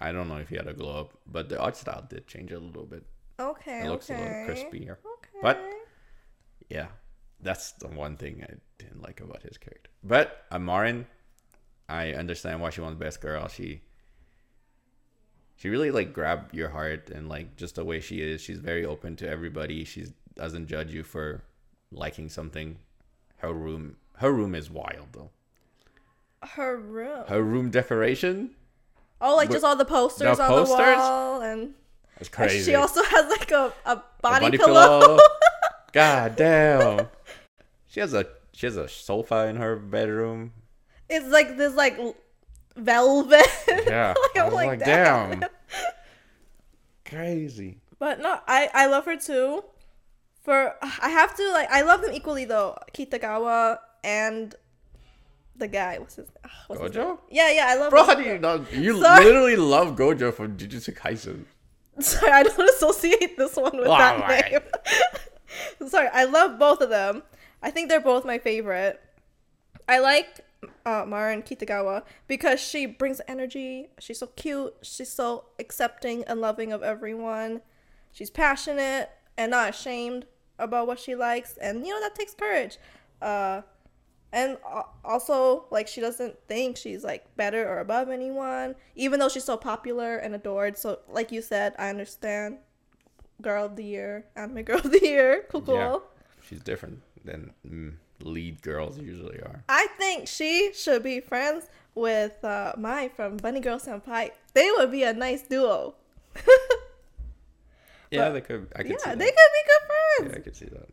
I 0.00 0.12
don't 0.12 0.28
know 0.28 0.36
if 0.36 0.48
he 0.50 0.56
had 0.56 0.66
a 0.66 0.74
glow 0.74 1.00
up, 1.00 1.18
but 1.26 1.48
the 1.48 1.58
art 1.58 1.76
style 1.76 2.04
did 2.06 2.26
change 2.26 2.52
a 2.52 2.58
little 2.58 2.84
bit. 2.84 3.02
okay. 3.40 3.86
It 3.86 3.88
looks 3.88 4.10
okay. 4.10 4.20
a 4.20 4.24
little 4.24 4.64
crispier. 4.64 4.90
Okay. 4.90 5.38
But 5.40 5.58
yeah, 6.68 6.88
that's 7.40 7.72
the 7.72 7.88
one 7.88 8.16
thing 8.16 8.44
I 8.48 8.54
didn't 8.78 9.02
like 9.02 9.20
about 9.20 9.42
his 9.42 9.58
character. 9.58 9.90
But 10.02 10.48
Amarin, 10.50 11.06
I 11.88 12.12
understand 12.12 12.60
why 12.60 12.70
she 12.70 12.80
wants 12.80 12.98
best 12.98 13.20
girl. 13.20 13.48
She 13.48 13.82
she 15.56 15.68
really 15.68 15.90
like 15.90 16.12
grabbed 16.12 16.54
your 16.54 16.68
heart 16.70 17.10
and 17.10 17.28
like 17.28 17.56
just 17.56 17.74
the 17.76 17.84
way 17.84 18.00
she 18.00 18.20
is. 18.20 18.40
She's 18.40 18.58
very 18.58 18.84
open 18.84 19.16
to 19.16 19.28
everybody. 19.28 19.84
She 19.84 20.06
doesn't 20.36 20.66
judge 20.66 20.92
you 20.92 21.02
for 21.02 21.42
liking 21.90 22.28
something. 22.28 22.78
Her 23.38 23.52
room 23.52 23.96
her 24.16 24.32
room 24.32 24.54
is 24.54 24.70
wild 24.70 25.08
though. 25.12 25.30
her 26.42 26.76
room. 26.76 27.24
Her 27.28 27.42
room 27.42 27.70
decoration 27.70 28.50
oh, 29.20 29.36
like 29.36 29.50
just 29.50 29.64
all 29.64 29.76
the 29.76 29.84
posters 29.84 30.36
the 30.36 30.42
on 30.42 30.48
posters? 30.48 30.78
the 30.78 30.82
wall, 30.96 31.42
and, 31.42 31.74
and 32.18 32.30
crazy. 32.30 32.70
she 32.70 32.74
also 32.74 33.02
has 33.02 33.28
like 33.30 33.50
a, 33.50 33.72
a 33.86 33.92
A 33.92 34.02
body, 34.22 34.56
pillow. 34.56 35.18
God 35.92 36.36
damn. 36.36 37.08
She 37.88 38.00
has 38.00 38.14
a 38.14 38.26
she 38.52 38.66
has 38.66 38.76
a 38.76 38.88
sofa 38.88 39.46
in 39.48 39.56
her 39.56 39.76
bedroom. 39.76 40.52
it's 41.08 41.26
like 41.26 41.56
this 41.56 41.74
like 41.74 41.98
velvet. 42.76 43.46
Yeah. 43.86 44.14
like, 44.22 44.36
I 44.36 44.40
I'm 44.40 44.44
was 44.46 44.54
like, 44.54 44.66
like, 44.68 44.78
damn. 44.80 45.40
damn. 45.40 45.50
Crazy. 47.04 47.78
But 47.98 48.20
no, 48.20 48.38
I 48.46 48.68
I 48.74 48.86
love 48.86 49.04
her 49.06 49.16
too. 49.16 49.64
For 50.42 50.74
I 50.82 51.08
have 51.08 51.34
to 51.36 51.52
like 51.52 51.70
I 51.70 51.82
love 51.82 52.02
them 52.02 52.12
equally 52.12 52.44
though. 52.44 52.76
Kitagawa 52.94 53.78
and 54.04 54.54
the 55.56 55.68
guy. 55.68 55.98
What's 55.98 56.16
his? 56.16 56.26
ah, 56.44 56.50
What's 56.68 56.82
his 56.82 56.94
name? 56.94 57.04
Gojo? 57.04 57.18
Yeah, 57.30 57.50
yeah, 57.52 57.66
I 57.68 57.74
love. 57.76 57.90
Bro, 57.90 58.04
how 58.04 58.14
do 58.14 58.22
you 58.22 58.38
not 58.38 58.72
you 58.72 59.00
Sorry. 59.02 59.24
literally 59.24 59.56
love 59.56 59.96
Gojo 59.96 60.32
from 60.32 60.56
Jujutsu 60.56 60.96
Kaisen. 60.96 61.44
Sorry, 62.00 62.30
I 62.30 62.42
don't 62.44 62.68
associate 62.76 63.36
this 63.36 63.56
one 63.56 63.76
with 63.76 63.86
that 63.88 64.52
name. 65.80 65.88
Sorry, 65.88 66.08
I 66.12 66.24
love 66.24 66.58
both 66.58 66.80
of 66.80 66.90
them. 66.90 67.22
I 67.62 67.70
think 67.70 67.88
they're 67.88 68.00
both 68.00 68.24
my 68.24 68.38
favorite. 68.38 69.00
I 69.88 69.98
like 69.98 70.40
uh, 70.84 71.04
Marin 71.06 71.42
Kitagawa 71.42 72.02
because 72.26 72.60
she 72.60 72.86
brings 72.86 73.20
energy. 73.26 73.88
She's 73.98 74.18
so 74.18 74.28
cute. 74.28 74.74
She's 74.82 75.10
so 75.10 75.46
accepting 75.58 76.24
and 76.24 76.40
loving 76.40 76.72
of 76.72 76.82
everyone. 76.82 77.60
She's 78.12 78.30
passionate 78.30 79.10
and 79.36 79.50
not 79.50 79.70
ashamed 79.70 80.26
about 80.58 80.86
what 80.86 80.98
she 80.98 81.14
likes, 81.14 81.56
and 81.58 81.86
you 81.86 81.94
know 81.94 82.00
that 82.00 82.14
takes 82.14 82.34
courage. 82.34 82.78
Uh, 83.22 83.62
and 84.32 84.58
also 85.04 85.64
like 85.70 85.88
she 85.88 86.00
doesn't 86.00 86.36
think 86.48 86.76
she's 86.76 87.02
like 87.02 87.24
better 87.36 87.66
or 87.66 87.80
above 87.80 88.10
anyone 88.10 88.74
even 88.94 89.18
though 89.18 89.28
she's 89.28 89.44
so 89.44 89.56
popular 89.56 90.18
and 90.18 90.34
adored 90.34 90.76
so 90.76 90.98
like 91.08 91.32
you 91.32 91.40
said 91.40 91.74
i 91.78 91.88
understand 91.88 92.58
girl 93.40 93.64
of 93.64 93.76
the 93.76 93.84
year 93.84 94.26
anime 94.36 94.62
girl 94.64 94.78
of 94.78 94.90
the 94.90 95.00
year 95.02 95.46
cool 95.50 95.62
cool 95.62 95.74
Yeah. 95.74 95.98
She's 96.46 96.60
different 96.60 97.02
than 97.24 97.52
mm, 97.68 97.94
lead 98.22 98.60
girls 98.62 98.98
usually 98.98 99.38
are. 99.38 99.62
i 99.68 99.86
think 99.98 100.26
she 100.28 100.72
should 100.74 101.02
be 101.02 101.20
friends 101.20 101.66
with 101.94 102.42
uh 102.44 102.72
Mai 102.78 103.08
from 103.08 103.36
bunny 103.38 103.60
girl 103.60 103.78
senpai 103.78 104.30
they 104.54 104.70
would 104.72 104.90
be 104.90 105.02
a 105.04 105.12
nice 105.12 105.42
duo 105.42 105.94
Yeah, 108.10 108.30
they 108.30 108.40
could 108.40 108.68
I 108.74 108.82
could 108.84 108.96
yeah 109.04 109.14
they 109.14 109.26
could 109.26 109.52
be 109.58 109.62
good 109.66 109.82
friends 109.90 110.32
Yeah, 110.32 110.38
I 110.38 110.40
could 110.42 110.56
see 110.56 110.66
that. 110.66 110.88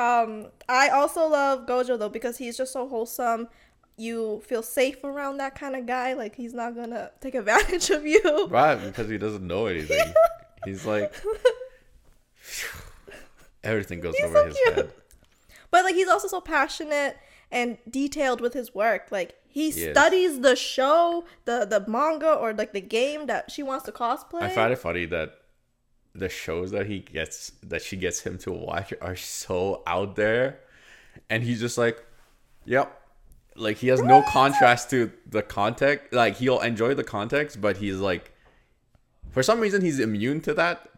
Um, 0.00 0.48
I 0.68 0.88
also 0.88 1.26
love 1.28 1.66
Gojo 1.66 1.96
though 1.98 2.08
because 2.08 2.36
he's 2.38 2.56
just 2.56 2.72
so 2.72 2.88
wholesome. 2.88 3.46
You 3.96 4.42
feel 4.44 4.62
safe 4.64 5.02
around 5.04 5.36
that 5.38 5.54
kind 5.54 5.76
of 5.76 5.86
guy. 5.86 6.14
Like 6.14 6.34
he's 6.34 6.52
not 6.54 6.74
gonna 6.74 7.12
take 7.20 7.36
advantage 7.36 7.90
of 7.90 8.04
you. 8.04 8.48
Right, 8.50 8.74
because 8.74 9.08
he 9.08 9.18
doesn't 9.18 9.46
know 9.46 9.66
anything. 9.66 10.12
He's 10.64 10.84
like 10.84 11.14
everything 13.62 14.00
goes 14.00 14.16
He's 14.16 14.24
over 14.24 14.34
so 14.34 14.44
his 14.46 14.56
cute. 14.56 14.74
head. 14.74 14.92
But 15.70 15.84
like 15.84 15.94
he's 15.94 16.08
also 16.08 16.28
so 16.28 16.40
passionate 16.40 17.18
and 17.50 17.78
detailed 17.88 18.40
with 18.40 18.54
his 18.54 18.74
work. 18.74 19.08
Like 19.10 19.34
he 19.48 19.70
studies 19.70 20.40
the 20.40 20.56
show, 20.56 21.24
the 21.44 21.64
the 21.64 21.84
manga 21.90 22.32
or 22.32 22.52
like 22.52 22.72
the 22.72 22.80
game 22.80 23.26
that 23.26 23.50
she 23.50 23.62
wants 23.62 23.84
to 23.86 23.92
cosplay. 23.92 24.42
I 24.42 24.48
find 24.50 24.72
it 24.72 24.78
funny 24.78 25.06
that 25.06 25.34
the 26.14 26.28
shows 26.28 26.70
that 26.72 26.86
he 26.86 27.00
gets 27.00 27.52
that 27.62 27.82
she 27.82 27.96
gets 27.96 28.20
him 28.20 28.38
to 28.38 28.52
watch 28.52 28.92
are 29.00 29.16
so 29.16 29.82
out 29.86 30.16
there, 30.16 30.60
and 31.30 31.42
he's 31.42 31.60
just 31.60 31.78
like, 31.78 32.04
"Yep." 32.64 32.94
Like 33.56 33.78
he 33.78 33.88
has 33.88 34.00
no 34.00 34.22
contrast 34.22 34.88
to 34.90 35.10
the 35.26 35.42
context. 35.42 36.12
Like 36.12 36.36
he'll 36.36 36.60
enjoy 36.60 36.94
the 36.94 37.02
context, 37.02 37.60
but 37.60 37.78
he's 37.78 37.96
like, 37.96 38.32
for 39.30 39.42
some 39.42 39.58
reason, 39.58 39.82
he's 39.82 39.98
immune 39.98 40.40
to 40.42 40.54
that. 40.54 40.88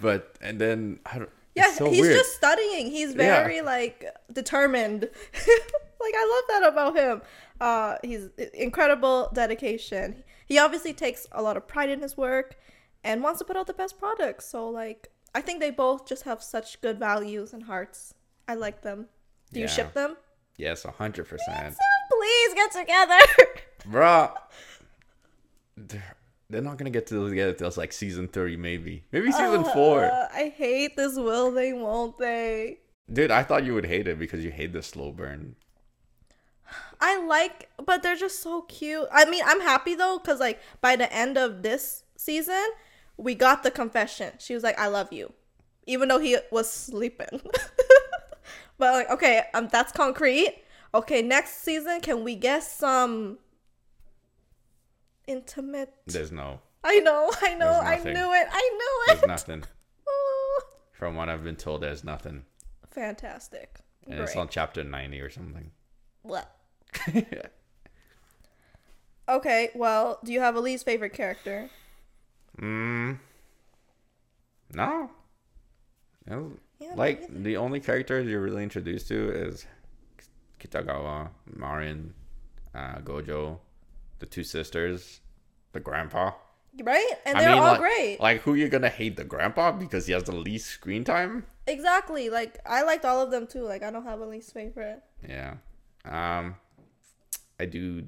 But 0.00 0.38
and 0.40 0.58
then 0.58 1.00
I 1.04 1.18
don't. 1.18 1.30
Yeah, 1.54 1.70
so 1.72 1.90
he's 1.90 2.00
weird. 2.00 2.16
just 2.16 2.34
studying. 2.34 2.90
He's 2.90 3.10
Yeah. 3.14 3.42
very 3.42 3.60
like 3.62 4.04
determined. 4.32 5.08
Like 6.04 6.14
I 6.16 6.26
love 6.34 6.60
that 6.60 6.72
about 6.72 6.96
him. 6.96 7.22
Uh, 7.60 7.96
he's 8.02 8.28
incredible 8.54 9.30
dedication. 9.32 10.24
He 10.46 10.58
obviously 10.58 10.92
takes 10.92 11.28
a 11.30 11.40
lot 11.40 11.56
of 11.56 11.68
pride 11.68 11.90
in 11.90 12.00
his 12.00 12.16
work 12.16 12.56
and 13.04 13.22
wants 13.22 13.38
to 13.38 13.44
put 13.44 13.56
out 13.56 13.68
the 13.68 13.72
best 13.72 14.00
products. 14.00 14.46
So 14.48 14.68
like 14.68 15.12
I 15.32 15.40
think 15.42 15.60
they 15.60 15.70
both 15.70 16.04
just 16.04 16.24
have 16.24 16.42
such 16.42 16.80
good 16.80 16.98
values 16.98 17.52
and 17.52 17.62
hearts. 17.62 18.14
I 18.48 18.54
like 18.54 18.82
them. 18.82 19.06
Do 19.52 19.60
you 19.60 19.68
ship 19.68 19.92
them? 19.92 20.16
Yes, 20.56 20.82
hundred 20.82 21.28
percent, 21.28 21.76
Please 22.10 22.54
get 22.54 22.72
together. 22.72 23.20
bruh. 23.88 24.32
They're, 26.52 26.62
not 26.62 26.76
gonna 26.76 26.90
get 26.90 27.06
to 27.06 27.28
together 27.28 27.54
till 27.54 27.72
like 27.76 27.92
season 27.92 28.28
three, 28.28 28.56
maybe, 28.56 29.04
maybe 29.10 29.32
season 29.32 29.64
four. 29.64 30.04
Uh, 30.04 30.28
I 30.32 30.52
hate 30.54 30.96
this. 30.96 31.16
Will 31.16 31.50
they? 31.50 31.72
Won't 31.72 32.18
they? 32.18 32.80
Dude, 33.10 33.30
I 33.30 33.42
thought 33.42 33.64
you 33.64 33.74
would 33.74 33.86
hate 33.86 34.06
it 34.06 34.18
because 34.18 34.44
you 34.44 34.50
hate 34.50 34.72
the 34.72 34.82
slow 34.82 35.12
burn. 35.12 35.56
I 37.00 37.18
like, 37.24 37.68
but 37.84 38.02
they're 38.02 38.16
just 38.16 38.42
so 38.42 38.62
cute. 38.62 39.08
I 39.12 39.28
mean, 39.28 39.42
I'm 39.46 39.60
happy 39.60 39.94
though, 39.94 40.18
cause 40.18 40.40
like 40.40 40.60
by 40.80 40.94
the 40.94 41.12
end 41.12 41.36
of 41.38 41.62
this 41.62 42.04
season, 42.16 42.62
we 43.16 43.34
got 43.34 43.62
the 43.62 43.70
confession. 43.70 44.34
She 44.38 44.54
was 44.54 44.62
like, 44.62 44.78
"I 44.78 44.88
love 44.88 45.12
you," 45.12 45.32
even 45.86 46.08
though 46.08 46.18
he 46.18 46.36
was 46.50 46.70
sleeping. 46.70 47.40
but 48.78 48.92
like, 48.92 49.10
okay, 49.10 49.44
um, 49.54 49.68
that's 49.72 49.92
concrete. 49.92 50.62
Okay, 50.94 51.22
next 51.22 51.62
season, 51.62 52.00
can 52.02 52.22
we 52.22 52.36
get 52.36 52.62
some 52.62 53.38
intimate? 55.26 55.92
There's 56.06 56.32
no, 56.32 56.60
I 56.84 56.98
know, 57.00 57.30
I 57.42 57.54
know, 57.54 57.70
I 57.70 57.96
knew 57.96 58.10
it, 58.10 58.46
I 58.50 58.70
knew 58.72 59.14
it. 59.14 59.18
there's 59.20 59.26
nothing. 59.28 59.64
From 60.92 61.16
what 61.16 61.28
I've 61.28 61.44
been 61.44 61.56
told, 61.56 61.80
there's 61.82 62.04
nothing, 62.04 62.44
fantastic. 62.90 63.80
and 64.06 64.20
it's 64.20 64.36
on 64.36 64.48
chapter 64.48 64.84
ninety 64.84 65.20
or 65.20 65.30
something. 65.30 65.70
What? 66.22 66.50
Okay, 69.28 69.70
well, 69.74 70.18
do 70.24 70.32
you 70.32 70.40
have 70.40 70.56
a 70.56 70.60
least 70.60 70.84
favorite 70.84 71.12
character? 71.12 71.70
Mm. 72.60 73.18
No. 74.74 75.10
No. 76.26 76.52
Yeah, 76.80 76.94
like 76.96 77.28
the 77.32 77.56
only 77.56 77.78
characters 77.78 78.26
you're 78.26 78.40
really 78.40 78.64
introduced 78.64 79.08
to 79.08 79.30
is 79.32 79.66
Kitagawa, 80.58 81.30
Marin, 81.46 82.14
uh, 82.74 82.96
Gojo, 82.96 83.58
the 84.22 84.26
two 84.26 84.44
sisters, 84.44 85.20
the 85.72 85.80
grandpa. 85.80 86.30
Right? 86.80 87.10
And 87.26 87.38
they're 87.38 87.50
all 87.50 87.72
like, 87.72 87.80
great. 87.80 88.20
Like 88.20 88.40
who 88.42 88.54
you 88.54 88.68
gonna 88.68 88.88
hate 88.88 89.16
the 89.16 89.24
grandpa 89.24 89.72
because 89.72 90.06
he 90.06 90.12
has 90.12 90.22
the 90.22 90.34
least 90.34 90.68
screen 90.68 91.02
time? 91.02 91.44
Exactly. 91.66 92.30
Like 92.30 92.60
I 92.64 92.82
liked 92.84 93.04
all 93.04 93.20
of 93.20 93.32
them 93.32 93.48
too. 93.48 93.62
Like 93.62 93.82
I 93.82 93.90
don't 93.90 94.04
have 94.04 94.20
a 94.20 94.24
least 94.24 94.54
favorite. 94.54 95.02
Yeah. 95.28 95.56
Um 96.04 96.54
I 97.58 97.66
do 97.66 98.04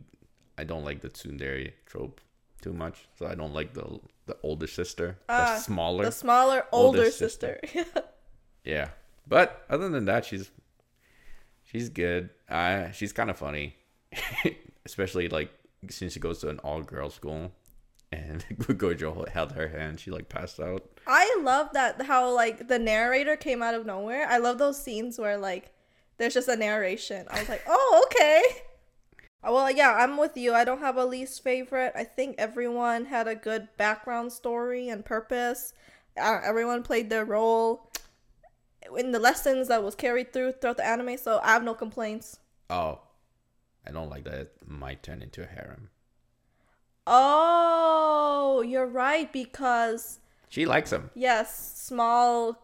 I 0.57 0.63
don't 0.63 0.85
like 0.85 1.01
the 1.01 1.11
tsundere 1.11 1.73
trope 1.85 2.21
too 2.63 2.73
much. 2.73 3.09
So 3.19 3.27
I 3.27 3.35
don't 3.35 3.53
like 3.53 3.75
the 3.75 3.99
the 4.27 4.37
older 4.45 4.69
sister. 4.69 5.19
Ah, 5.29 5.57
the 5.57 5.61
smaller. 5.61 6.05
The 6.05 6.13
smaller, 6.13 6.65
older, 6.73 6.99
Older 6.99 7.11
sister. 7.11 7.61
Yeah. 8.65 8.91
But 9.27 9.67
other 9.69 9.91
than 9.91 10.07
that, 10.07 10.25
she's 10.25 10.51
she's 11.65 11.89
good. 11.91 12.31
Uh 12.49 12.93
she's 12.93 13.13
kind 13.13 13.31
of 13.31 13.37
funny. 13.37 13.75
Especially 14.87 15.29
like 15.29 15.51
since 15.93 16.13
she 16.13 16.21
goes 16.21 16.39
to 16.41 16.49
an 16.49 16.59
all 16.61 16.83
girls 16.83 17.15
school 17.15 17.53
and 18.13 18.45
Gojo 18.59 19.29
held 19.29 19.53
her 19.53 19.69
hand, 19.69 20.01
she 20.01 20.11
like 20.11 20.29
passed 20.29 20.61
out. 20.61 20.83
I 21.07 21.39
love 21.43 21.71
that 21.73 22.03
how 22.03 22.33
like 22.33 22.69
the 22.69 22.79
narrator 22.79 23.37
came 23.37 23.63
out 23.63 23.75
of 23.75 23.87
nowhere. 23.87 24.27
I 24.29 24.39
love 24.39 24.59
those 24.59 24.83
scenes 24.83 25.19
where 25.19 25.37
like 25.37 25.73
there's 26.19 26.35
just 26.35 26.49
a 26.49 26.57
narration. 26.57 27.27
I 27.31 27.41
was 27.41 27.49
like, 27.49 27.63
oh 27.67 28.07
okay. 28.07 28.43
Uh, 29.47 29.53
Well, 29.53 29.71
yeah, 29.71 29.95
I'm 29.99 30.17
with 30.17 30.37
you. 30.37 30.55
I 30.55 30.65
don't 30.65 30.81
have 30.81 30.97
a 30.97 31.05
least 31.05 31.43
favorite. 31.43 31.93
I 31.95 32.05
think 32.05 32.37
everyone 32.39 33.07
had 33.07 33.29
a 33.29 33.35
good 33.35 33.69
background 33.77 34.33
story 34.33 34.89
and 34.89 35.05
purpose. 35.05 35.73
Uh, 36.19 36.41
everyone 36.45 36.83
played 36.83 37.11
their 37.11 37.25
role 37.25 37.91
in 38.97 39.13
the 39.13 39.19
lessons 39.19 39.69
that 39.69 39.83
was 39.83 39.95
carried 39.95 40.33
through 40.33 40.53
throughout 40.53 40.77
the 40.77 40.87
anime. 40.87 41.17
So 41.19 41.41
I 41.43 41.49
have 41.49 41.65
no 41.65 41.75
complaints. 41.75 42.39
Oh. 42.71 43.01
I 43.87 43.91
don't 43.91 44.09
like 44.11 44.25
that 44.25 44.35
it 44.35 44.53
might 44.67 45.03
turn 45.03 45.23
into 45.23 45.43
a 45.43 45.47
harem. 45.47 45.91
Oh, 47.07 48.63
you're 48.67 48.87
right 48.87 49.31
because 49.33 50.19
She 50.49 50.67
likes 50.67 50.93
him. 50.93 51.11
yes, 51.15 51.79
small 51.79 52.59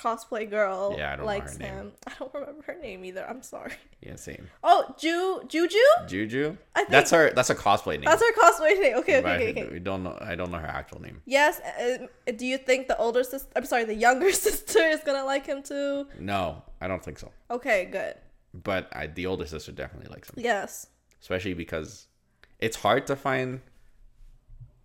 cosplay 0.00 0.50
girl 0.50 0.96
Yeah, 0.98 1.12
I 1.12 1.16
don't 1.16 1.24
know 1.26 1.32
her 1.32 1.38
likes 1.38 1.58
name. 1.58 1.72
him. 1.72 1.92
I 2.08 2.12
don't 2.18 2.34
remember 2.34 2.62
her 2.66 2.74
name 2.80 3.04
either. 3.04 3.24
I'm 3.28 3.42
sorry. 3.42 3.72
Yeah, 4.02 4.16
same. 4.16 4.48
Oh, 4.64 4.94
Ju 4.98 5.42
Juju? 5.48 5.78
Juju? 6.08 6.56
I 6.74 6.80
think- 6.80 6.90
that's 6.90 7.10
her 7.12 7.30
that's 7.30 7.50
a 7.50 7.54
cosplay 7.54 7.92
name. 7.94 8.04
That's 8.04 8.20
her 8.22 8.32
cosplay 8.42 8.78
name. 8.80 8.96
Okay, 8.98 9.18
okay, 9.18 9.20
But 9.22 9.40
okay, 9.40 9.50
okay. 9.52 9.68
We 9.72 9.78
don't 9.78 10.02
know 10.02 10.18
I 10.20 10.34
don't 10.34 10.50
know 10.50 10.58
her 10.58 10.66
actual 10.66 11.00
name. 11.00 11.22
Yes. 11.24 11.60
Uh, 11.60 12.06
do 12.36 12.44
you 12.44 12.58
think 12.58 12.88
the 12.88 12.98
older 12.98 13.22
sister? 13.22 13.48
I'm 13.56 13.64
sorry, 13.64 13.84
the 13.84 13.94
younger 13.94 14.32
sister 14.46 14.80
is 14.80 15.00
gonna 15.06 15.24
like 15.24 15.46
him 15.46 15.62
too? 15.62 16.06
No, 16.18 16.62
I 16.80 16.88
don't 16.88 17.02
think 17.02 17.18
so. 17.18 17.30
Okay, 17.50 17.84
good. 17.86 18.16
But 18.54 18.88
I, 18.94 19.08
the 19.08 19.26
older 19.26 19.46
sister 19.46 19.72
definitely 19.72 20.10
likes 20.10 20.30
him. 20.30 20.36
Yes. 20.38 20.86
especially 21.20 21.54
because 21.54 22.06
it's 22.60 22.76
hard 22.76 23.06
to 23.08 23.16
find 23.16 23.60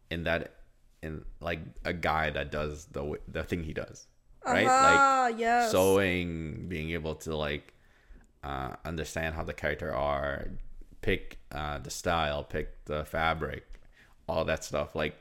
in 0.09 0.23
that 0.23 0.55
in 1.03 1.23
like 1.39 1.59
a 1.85 1.93
guy 1.93 2.29
that 2.31 2.51
does 2.51 2.85
the 2.91 3.19
the 3.27 3.43
thing 3.43 3.63
he 3.63 3.73
does 3.73 4.07
right 4.45 4.65
Ah, 4.67 5.27
like 5.29 5.39
yes. 5.39 5.69
sewing 5.71 6.65
being 6.67 6.89
able 6.91 7.13
to 7.15 7.35
like 7.35 7.73
uh, 8.43 8.73
understand 8.85 9.35
how 9.35 9.43
the 9.43 9.53
character 9.53 9.93
are 9.93 10.47
pick 11.01 11.37
uh, 11.51 11.77
the 11.77 11.89
style 11.91 12.43
pick 12.43 12.83
the 12.85 13.05
fabric 13.05 13.63
all 14.27 14.43
that 14.45 14.63
stuff 14.63 14.95
like 14.95 15.15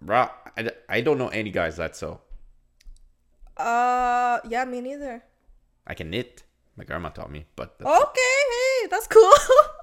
bro 0.00 0.28
I, 0.58 0.70
I 0.88 1.00
don't 1.00 1.16
know 1.18 1.28
any 1.28 1.50
guys 1.50 1.76
that 1.78 1.96
sew 1.96 2.20
Uh, 3.56 4.40
yeah, 4.48 4.64
me 4.64 4.80
neither. 4.80 5.22
i 5.86 5.94
can 5.94 6.10
knit 6.10 6.42
my 6.76 6.84
grandma 6.84 7.08
taught 7.10 7.30
me 7.30 7.44
but 7.56 7.74
Okay, 7.80 8.36
hey, 8.52 8.86
that's 8.90 9.06
cool. 9.06 9.32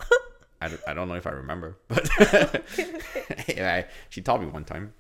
I, 0.61 0.67
don't- 0.67 0.81
I 0.87 0.93
don't 0.93 1.07
know 1.07 1.15
if 1.15 1.25
i 1.25 1.31
remember 1.31 1.77
but 1.87 2.09
yeah, 3.47 3.85
she 4.09 4.21
taught 4.21 4.41
me 4.41 4.47
one 4.47 4.65
time 4.65 4.93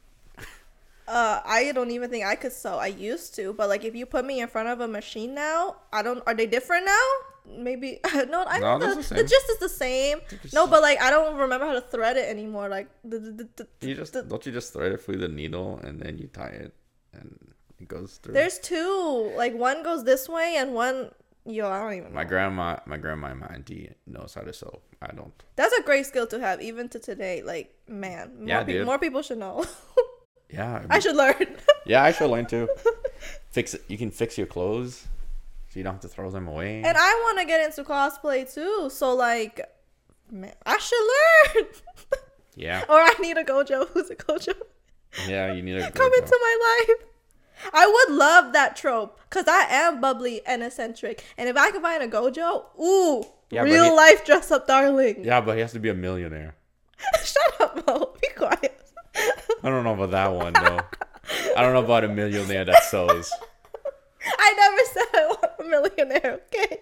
Uh, 1.09 1.41
I 1.43 1.71
don't 1.73 1.89
even 1.89 2.07
think 2.11 2.23
I 2.23 2.35
could 2.35 2.53
sew. 2.53 2.77
I 2.77 2.85
used 2.93 3.33
to, 3.37 3.51
but 3.53 3.67
like 3.67 3.83
if 3.83 3.95
you 3.95 4.05
put 4.05 4.23
me 4.25 4.41
in 4.41 4.47
front 4.47 4.69
of 4.69 4.79
a 4.79 4.87
machine 4.87 5.33
now, 5.33 5.77
I 5.91 6.03
don't. 6.03 6.21
Are 6.27 6.35
they 6.35 6.45
different 6.45 6.85
now? 6.85 7.05
Maybe 7.49 7.97
no. 8.29 8.45
I 8.45 8.59
No, 8.59 8.77
the, 8.77 8.93
the 8.93 9.15
the 9.15 9.23
gist 9.25 9.49
is 9.49 9.57
the 9.57 9.69
same. 9.73 10.21
No, 10.53 10.67
but 10.67 10.83
like 10.83 11.01
I 11.01 11.09
don't 11.09 11.33
remember 11.35 11.65
how 11.65 11.73
to 11.73 11.81
thread 11.81 12.15
it 12.15 12.29
anymore. 12.29 12.69
Like 12.69 12.89
the- 13.03 13.49
You 13.81 13.95
just 13.95 14.13
don't 14.13 14.45
you 14.45 14.51
just 14.53 14.71
thread 14.71 14.91
it 14.91 15.01
through 15.01 15.17
the 15.17 15.27
needle 15.41 15.81
and 15.83 15.99
then 15.99 16.19
you 16.21 16.27
tie 16.27 16.53
it 16.69 16.73
and 17.17 17.33
it 17.81 17.87
goes 17.87 18.17
through. 18.21 18.35
there's 18.37 18.59
two. 18.59 19.33
Like 19.35 19.55
one 19.57 19.81
goes 19.81 20.03
this 20.05 20.29
way 20.29 20.57
and 20.61 20.75
one. 20.77 21.09
Yo, 21.49 21.67
I 21.69 21.79
don't 21.81 21.93
even. 21.93 22.13
my 22.13 22.23
know. 22.23 22.29
grandma, 22.29 22.77
my 22.85 22.97
grandma, 22.97 23.27
and 23.31 23.39
my 23.39 23.47
auntie 23.47 23.91
knows 24.05 24.33
how 24.35 24.41
to 24.41 24.53
sew. 24.53 24.81
I 25.01 25.11
don't. 25.13 25.33
That's 25.55 25.73
a 25.73 25.81
great 25.81 26.05
skill 26.05 26.27
to 26.27 26.39
have, 26.39 26.61
even 26.61 26.87
to 26.89 26.99
today. 26.99 27.41
Like 27.41 27.73
man, 27.87 28.33
more, 28.39 28.47
Yeah, 28.47 28.63
dude. 28.63 28.85
more 28.85 28.99
people 28.99 29.21
should 29.21 29.39
know. 29.39 29.65
Yeah, 30.51 30.83
I 30.89 30.97
should 30.97 31.15
learn. 31.15 31.45
yeah, 31.85 32.03
I 32.03 32.11
should 32.11 32.29
learn 32.31 32.47
too. 32.47 32.67
fix 33.51 33.75
it. 33.75 33.83
You 33.87 33.99
can 33.99 34.09
fix 34.09 34.35
your 34.35 34.47
clothes, 34.47 35.05
so 35.69 35.77
you 35.79 35.83
don't 35.83 35.93
have 35.93 36.01
to 36.01 36.07
throw 36.07 36.31
them 36.31 36.47
away. 36.47 36.81
and 36.83 36.97
I 36.97 37.13
want 37.25 37.37
to 37.39 37.45
get 37.45 37.63
into 37.63 37.83
cosplay 37.83 38.51
too. 38.51 38.89
So 38.89 39.13
like, 39.13 39.61
man, 40.31 40.53
I 40.65 40.77
should 40.79 41.05
learn. 41.61 41.67
yeah, 42.55 42.83
or 42.89 42.95
I 42.99 43.13
need 43.21 43.37
a 43.37 43.43
Gojo. 43.43 43.87
Who's 43.89 44.09
a 44.09 44.15
Gojo? 44.15 44.55
yeah, 45.27 45.53
you 45.53 45.61
need 45.61 45.73
to 45.79 45.91
come 45.91 46.11
into 46.15 46.37
my 46.41 46.85
life. 46.89 47.07
I 47.73 47.85
would 47.87 48.15
love 48.17 48.53
that 48.53 48.75
trope 48.75 49.19
because 49.29 49.47
I 49.47 49.65
am 49.69 49.99
bubbly 50.01 50.41
and 50.45 50.63
eccentric, 50.63 51.23
and 51.37 51.49
if 51.49 51.57
I 51.57 51.71
could 51.71 51.81
find 51.81 52.01
a 52.03 52.07
Gojo, 52.07 52.65
ooh, 52.79 53.23
Yeah, 53.51 53.63
real 53.63 53.85
he- 53.85 53.91
life 53.91 54.25
dress 54.25 54.51
up 54.51 54.67
darling. 54.67 55.23
Yeah, 55.25 55.41
but 55.41 55.55
he 55.55 55.61
has 55.61 55.73
to 55.73 55.79
be 55.79 55.89
a 55.89 55.93
millionaire. 55.93 56.55
Shut 57.23 57.61
up, 57.61 57.87
Mo. 57.87 58.13
Be 58.21 58.27
quiet. 58.35 58.75
I 59.15 59.69
don't 59.69 59.83
know 59.83 59.93
about 59.93 60.11
that 60.11 60.31
one 60.31 60.53
though. 60.53 60.79
I 61.57 61.61
don't 61.61 61.73
know 61.73 61.83
about 61.83 62.03
a 62.03 62.07
millionaire 62.07 62.65
that 62.65 62.83
sells. 62.83 63.31
I 64.39 64.53
never 64.57 64.83
said 64.93 65.05
I 65.13 65.27
want 65.27 65.51
a 65.59 65.63
millionaire. 65.63 66.41
Okay, 66.53 66.77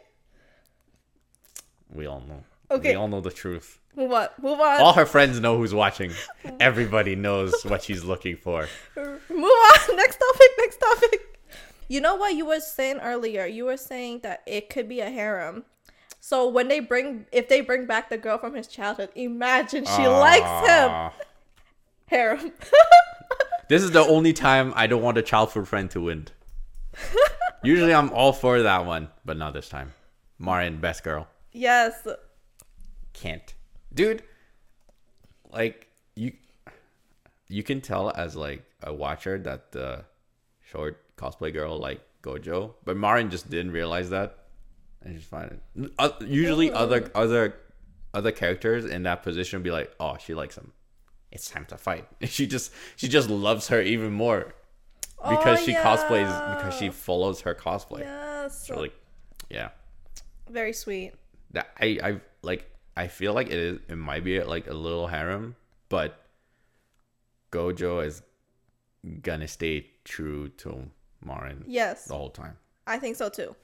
We 1.94 2.06
all 2.08 2.22
know. 2.22 2.44
Okay. 2.70 2.90
We 2.92 2.96
all 2.96 3.08
know 3.08 3.22
the 3.22 3.32
truth. 3.32 3.80
Move 3.98 4.14
on. 4.14 4.28
Move 4.42 4.60
on. 4.60 4.80
All 4.80 4.94
her 4.94 5.06
friends 5.06 5.40
know 5.40 5.58
who's 5.58 5.74
watching. 5.74 6.12
Everybody 6.60 7.16
knows 7.16 7.54
what 7.66 7.84
she's 7.84 8.04
looking 8.04 8.38
for. 8.38 8.68
Move 8.96 9.20
on. 9.30 9.96
Next 9.96 10.18
topic. 10.18 10.52
Next 10.58 10.78
topic. 10.78 11.40
You 11.90 12.02
know 12.02 12.16
what 12.16 12.36
you 12.36 12.46
were 12.46 12.60
saying 12.60 13.00
earlier? 13.00 13.46
You 13.46 13.66
were 13.66 13.78
saying 13.78 14.20
that 14.24 14.44
it 14.46 14.70
could 14.70 14.88
be 14.88 15.00
a 15.00 15.10
harem. 15.10 15.66
So 16.20 16.48
when 16.48 16.68
they 16.68 16.80
bring, 16.80 17.26
if 17.32 17.48
they 17.50 17.62
bring 17.62 17.86
back 17.86 18.10
the 18.10 18.18
girl 18.18 18.38
from 18.38 18.54
his 18.54 18.68
childhood, 18.68 19.10
imagine 19.16 19.86
she 19.86 20.06
ah. 20.06 20.20
likes 20.20 20.70
him. 20.70 21.24
Harem. 22.08 22.52
This 23.70 23.84
is 23.84 23.92
the 23.92 24.00
only 24.00 24.32
time 24.32 24.72
I 24.78 24.88
don't 24.88 25.02
want 25.02 25.18
a 25.18 25.22
childhood 25.22 25.68
friend 25.68 25.92
to 25.92 26.00
win. 26.00 26.28
Usually 27.64 27.94
I'm 27.94 28.12
all 28.12 28.32
for 28.32 28.62
that 28.62 28.86
one, 28.86 29.10
but 29.26 29.36
not 29.36 29.54
this 29.54 29.68
time. 29.68 29.94
Marin, 30.40 30.80
best 30.80 31.04
girl. 31.04 31.28
Yes. 31.52 32.08
Can't, 33.12 33.54
dude. 33.98 34.24
Like 35.52 35.88
you, 36.16 36.34
you 37.50 37.64
can 37.64 37.82
tell 37.82 38.12
as 38.16 38.36
like 38.36 38.64
a 38.84 38.94
watcher 38.94 39.38
that 39.40 39.72
the 39.72 40.06
short 40.72 41.02
cosplay 41.18 41.52
girl 41.54 41.78
like 41.78 42.02
Gojo, 42.22 42.74
but 42.86 42.98
Marin 42.98 43.30
just 43.30 43.50
didn't 43.50 43.72
realize 43.72 44.10
that, 44.10 44.38
and 45.02 45.16
just 45.16 45.30
find 45.30 45.60
it. 45.76 45.92
Uh, 45.98 46.10
usually, 46.26 46.72
other 46.72 47.10
other 47.16 47.56
other 48.14 48.32
characters 48.32 48.86
in 48.86 49.04
that 49.04 49.24
position 49.24 49.60
would 49.60 49.64
be 49.64 49.72
like, 49.72 49.94
"Oh, 50.00 50.18
she 50.18 50.34
likes 50.34 50.58
him. 50.58 50.72
It's 51.32 51.50
time 51.50 51.66
to 51.66 51.78
fight." 51.78 52.06
She 52.28 52.46
just 52.48 52.72
she 52.96 53.08
just 53.08 53.30
loves 53.30 53.68
her 53.70 53.82
even 53.82 54.12
more 54.14 54.54
because 55.30 55.60
Oh, 55.62 55.66
she 55.66 55.74
cosplays 55.74 56.30
because 56.58 56.74
she 56.78 56.90
follows 56.90 57.42
her 57.42 57.56
cosplay. 57.56 58.02
Yes. 58.02 58.68
So 58.68 58.80
like, 58.80 58.94
yeah, 59.50 59.70
Very 60.50 60.74
sweet. 60.74 61.14
that 61.52 61.70
I 61.80 62.00
I 62.04 62.22
like 62.42 62.70
I 62.98 63.08
feel 63.08 63.34
like 63.34 63.48
it 63.48 63.54
is 63.60 63.80
it 63.88 63.96
might 63.96 64.24
be 64.24 64.42
like 64.42 64.68
a 64.68 64.74
little 64.74 65.08
harem, 65.08 65.56
but 65.88 66.20
Gojo 67.52 68.04
is 68.06 68.24
gonna 69.22 69.48
stay 69.48 69.88
true 70.04 70.50
to 70.50 70.90
Marin 71.24 71.64
Yes. 71.68 72.06
the 72.06 72.16
whole 72.16 72.30
time, 72.32 72.58
I 72.88 72.98
think 73.00 73.16
so 73.16 73.30
too. 73.30 73.56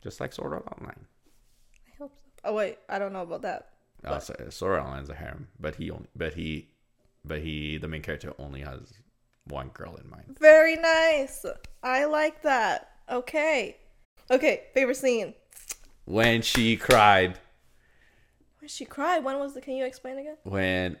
just 0.00 0.20
like 0.20 0.32
Sword 0.32 0.52
Art 0.52 0.66
Online. 0.76 1.04
I 1.88 1.90
hope 1.98 2.12
so. 2.14 2.24
Oh 2.44 2.54
wait, 2.54 2.78
I 2.88 2.98
don't 3.00 3.12
know 3.12 3.22
about 3.22 3.42
that. 3.42 3.70
Uh, 4.04 4.20
so, 4.20 4.34
Sword 4.50 4.78
Art 4.78 4.86
Online's 4.86 5.10
a 5.10 5.14
harem, 5.14 5.48
but 5.58 5.74
he 5.74 5.90
only 5.90 6.06
but 6.14 6.34
he 6.34 6.68
but 7.24 7.40
he 7.40 7.78
the 7.78 7.88
main 7.88 8.02
character 8.02 8.32
only 8.38 8.60
has 8.60 8.92
one 9.46 9.68
girl 9.70 9.96
in 9.96 10.08
mind. 10.08 10.36
Very 10.40 10.76
nice. 10.76 11.44
I 11.82 12.04
like 12.04 12.42
that. 12.42 12.90
Okay. 13.10 13.76
Okay, 14.30 14.64
favorite 14.74 14.96
scene. 14.96 15.34
When 16.04 16.42
she 16.42 16.76
cried 16.76 17.38
she 18.68 18.84
cried, 18.84 19.24
when 19.24 19.38
was 19.38 19.54
the 19.54 19.60
can 19.60 19.74
you 19.74 19.84
explain 19.84 20.18
again? 20.18 20.36
when 20.44 20.96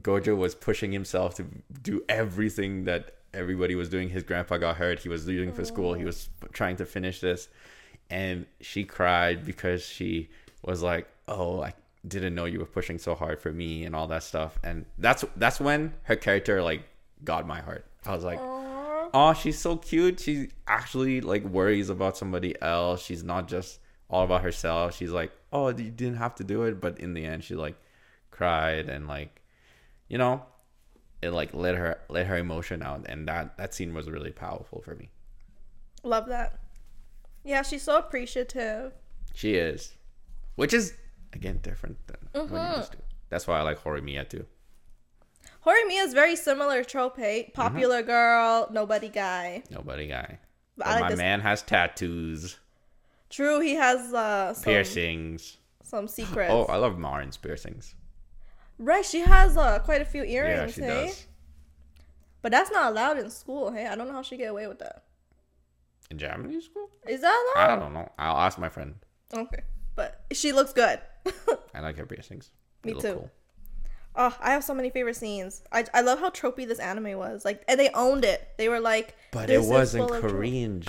Gojo 0.00 0.36
was 0.36 0.54
pushing 0.54 0.92
himself 0.92 1.34
to 1.34 1.44
do 1.82 2.02
everything 2.08 2.84
that 2.84 3.14
everybody 3.34 3.74
was 3.74 3.88
doing. 3.88 4.08
His 4.08 4.22
grandpa 4.22 4.58
got 4.58 4.76
hurt. 4.76 5.00
He 5.00 5.08
was 5.08 5.26
leaving 5.26 5.52
for 5.52 5.64
school. 5.64 5.94
He 5.94 6.02
oh. 6.02 6.06
was 6.06 6.28
trying 6.52 6.76
to 6.76 6.86
finish 6.86 7.20
this. 7.20 7.48
And 8.10 8.46
she 8.60 8.84
cried 8.84 9.44
because 9.44 9.82
she 9.82 10.30
was 10.62 10.82
like, 10.82 11.08
"Oh, 11.28 11.62
I 11.62 11.74
didn't 12.06 12.34
know 12.34 12.44
you 12.44 12.58
were 12.58 12.66
pushing 12.66 12.98
so 12.98 13.14
hard 13.14 13.40
for 13.40 13.52
me 13.52 13.84
and 13.84 13.94
all 13.94 14.06
that 14.08 14.22
stuff." 14.22 14.58
And 14.62 14.84
that's 14.98 15.24
that's 15.36 15.60
when 15.60 15.94
her 16.04 16.16
character 16.16 16.62
like 16.62 16.82
got 17.24 17.46
my 17.46 17.60
heart. 17.60 17.86
I 18.04 18.14
was 18.14 18.24
like. 18.24 18.40
"Oh, 19.14 19.34
she's 19.34 19.58
so 19.58 19.76
cute. 19.76 20.20
She 20.20 20.48
actually 20.66 21.20
like 21.20 21.44
worries 21.44 21.90
about 21.90 22.16
somebody 22.16 22.54
else. 22.62 23.02
She's 23.02 23.22
not 23.22 23.46
just 23.46 23.78
all 24.12 24.22
about 24.24 24.42
herself. 24.42 24.94
She's 24.96 25.10
like, 25.10 25.32
"Oh, 25.52 25.68
you 25.68 25.90
didn't 25.90 26.18
have 26.18 26.34
to 26.36 26.44
do 26.44 26.62
it," 26.64 26.80
but 26.80 27.00
in 27.00 27.14
the 27.14 27.24
end 27.24 27.42
she 27.42 27.54
like 27.56 27.76
cried 28.30 28.88
and 28.88 29.08
like 29.08 29.40
you 30.08 30.18
know, 30.18 30.44
it 31.22 31.30
like 31.30 31.54
let 31.54 31.74
her 31.74 31.98
let 32.08 32.26
her 32.26 32.36
emotion 32.36 32.82
out, 32.82 33.06
and 33.08 33.26
that 33.26 33.56
that 33.56 33.74
scene 33.74 33.94
was 33.94 34.08
really 34.10 34.30
powerful 34.32 34.80
for 34.82 34.94
me. 34.94 35.10
Love 36.04 36.26
that. 36.28 36.58
Yeah, 37.44 37.62
she's 37.62 37.82
so 37.82 37.96
appreciative. 37.98 38.92
She 39.34 39.54
is, 39.54 39.94
which 40.56 40.74
is 40.74 40.94
again 41.32 41.58
different 41.62 41.96
than 42.06 42.18
what 42.32 42.50
Mm-hmm. 42.50 42.72
you 42.72 42.76
used 42.78 42.92
to. 42.92 42.98
That's 43.30 43.46
why 43.46 43.58
I 43.58 43.62
like 43.62 43.82
Horimiya 43.82 44.28
too. 44.28 44.44
Horimiya 45.64 46.04
is 46.04 46.12
very 46.12 46.36
similar 46.36 46.84
trope. 46.84 47.18
Popular 47.54 48.02
girl, 48.02 48.68
nobody 48.70 49.08
guy. 49.08 49.62
Nobody 49.70 50.06
guy. 50.08 50.38
Like 50.76 51.00
my 51.00 51.08
this. 51.10 51.18
man 51.18 51.40
has 51.40 51.62
tattoos, 51.62 52.58
True, 53.32 53.58
he 53.60 53.74
has 53.74 54.12
uh, 54.14 54.52
some, 54.54 54.62
piercings. 54.64 55.56
some 55.82 56.06
secrets. 56.18 56.52
Oh, 56.52 56.66
I 56.66 56.76
love 56.76 56.98
Marin's 56.98 57.36
piercings. 57.36 57.94
right, 58.78 59.04
she 59.04 59.20
has 59.20 59.56
uh, 59.56 59.78
quite 59.80 60.00
a 60.02 60.04
few 60.04 60.22
Yeah, 60.22 60.44
earrings. 60.44 60.74
she 60.74 60.82
hey? 60.82 61.06
does. 61.06 61.26
But 62.42 62.52
that's 62.52 62.70
not 62.70 62.90
allowed 62.92 63.18
in 63.18 63.30
school. 63.30 63.70
Hey, 63.72 63.86
I 63.86 63.94
don't 63.94 64.06
know 64.08 64.14
how 64.14 64.22
she 64.22 64.36
get 64.36 64.50
away 64.50 64.66
with 64.66 64.78
that. 64.80 65.04
In 66.10 66.18
Japanese 66.18 66.66
school? 66.66 66.90
Is 67.08 67.20
that 67.22 67.52
allowed? 67.56 67.70
I 67.72 67.76
don't 67.80 67.94
know. 67.94 68.10
I'll 68.18 68.36
ask 68.36 68.58
my 68.58 68.68
friend. 68.68 68.96
Okay, 69.32 69.62
but 69.96 70.24
she 70.32 70.52
looks 70.52 70.72
good. 70.74 71.00
I 71.74 71.80
like 71.80 71.96
her 71.96 72.04
piercings. 72.06 72.50
Me 72.84 72.92
They 72.92 73.00
too. 73.00 73.14
cool. 73.14 73.30
Oh, 74.14 74.36
I 74.42 74.50
have 74.50 74.62
so 74.62 74.74
many 74.74 74.90
favorite 74.90 75.16
scenes. 75.16 75.62
I, 75.72 75.86
I 75.94 76.02
love 76.02 76.18
how 76.18 76.28
tropey 76.28 76.68
this 76.68 76.80
anime 76.80 77.16
was. 77.16 77.46
Like, 77.46 77.62
and 77.66 77.80
they 77.80 77.88
owned 77.94 78.26
it. 78.26 78.46
They 78.58 78.68
were 78.68 78.80
like, 78.80 79.16
But 79.30 79.46
"This 79.46 79.64
it 79.64 79.70
wasn't 79.70 80.10
of 80.10 80.20
tro-" 80.20 80.30
Korean. 80.32 80.82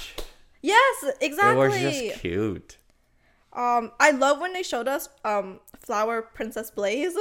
Yes, 0.63 1.05
exactly. 1.21 1.65
It 1.65 1.83
was 1.83 2.09
just 2.09 2.21
cute. 2.21 2.77
Um, 3.51 3.91
I 3.99 4.11
love 4.11 4.39
when 4.39 4.53
they 4.53 4.63
showed 4.63 4.87
us 4.87 5.09
um 5.23 5.59
Flower 5.79 6.21
Princess 6.23 6.71
Blaze. 6.71 7.15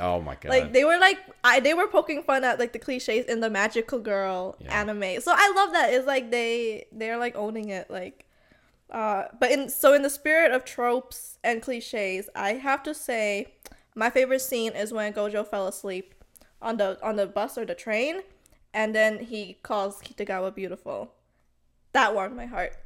Oh 0.00 0.20
my 0.20 0.34
god. 0.34 0.48
Like 0.48 0.72
they 0.72 0.84
were 0.84 0.98
like 0.98 1.18
I 1.44 1.60
they 1.60 1.74
were 1.74 1.86
poking 1.86 2.22
fun 2.22 2.44
at 2.44 2.58
like 2.58 2.72
the 2.72 2.78
cliches 2.78 3.26
in 3.26 3.40
the 3.40 3.50
magical 3.50 3.98
girl 3.98 4.56
Yeah. 4.58 4.80
anime. 4.80 5.20
So 5.20 5.32
I 5.34 5.52
love 5.54 5.72
that. 5.72 5.92
It's 5.92 6.06
like 6.06 6.30
they 6.30 6.86
they're 6.90 7.18
like 7.18 7.36
owning 7.36 7.68
it. 7.68 7.90
Like 7.90 8.24
uh 8.90 9.24
but 9.38 9.50
in 9.52 9.68
so 9.68 9.92
in 9.92 10.02
the 10.02 10.10
spirit 10.10 10.50
of 10.52 10.64
tropes 10.64 11.38
and 11.44 11.60
cliches, 11.60 12.30
I 12.34 12.54
have 12.54 12.82
to 12.84 12.94
say 12.94 13.54
my 13.94 14.08
favorite 14.08 14.40
scene 14.40 14.72
is 14.72 14.92
when 14.92 15.12
Gojo 15.12 15.46
fell 15.46 15.66
asleep 15.68 16.14
on 16.62 16.78
the 16.78 16.98
on 17.04 17.16
the 17.16 17.26
bus 17.26 17.58
or 17.58 17.66
the 17.66 17.74
train 17.74 18.22
and 18.72 18.94
then 18.94 19.18
he 19.18 19.58
calls 19.62 20.00
Kitagawa 20.00 20.54
beautiful. 20.54 21.12
That 21.92 22.14
warmed 22.14 22.36
my 22.36 22.46
heart. 22.46 22.76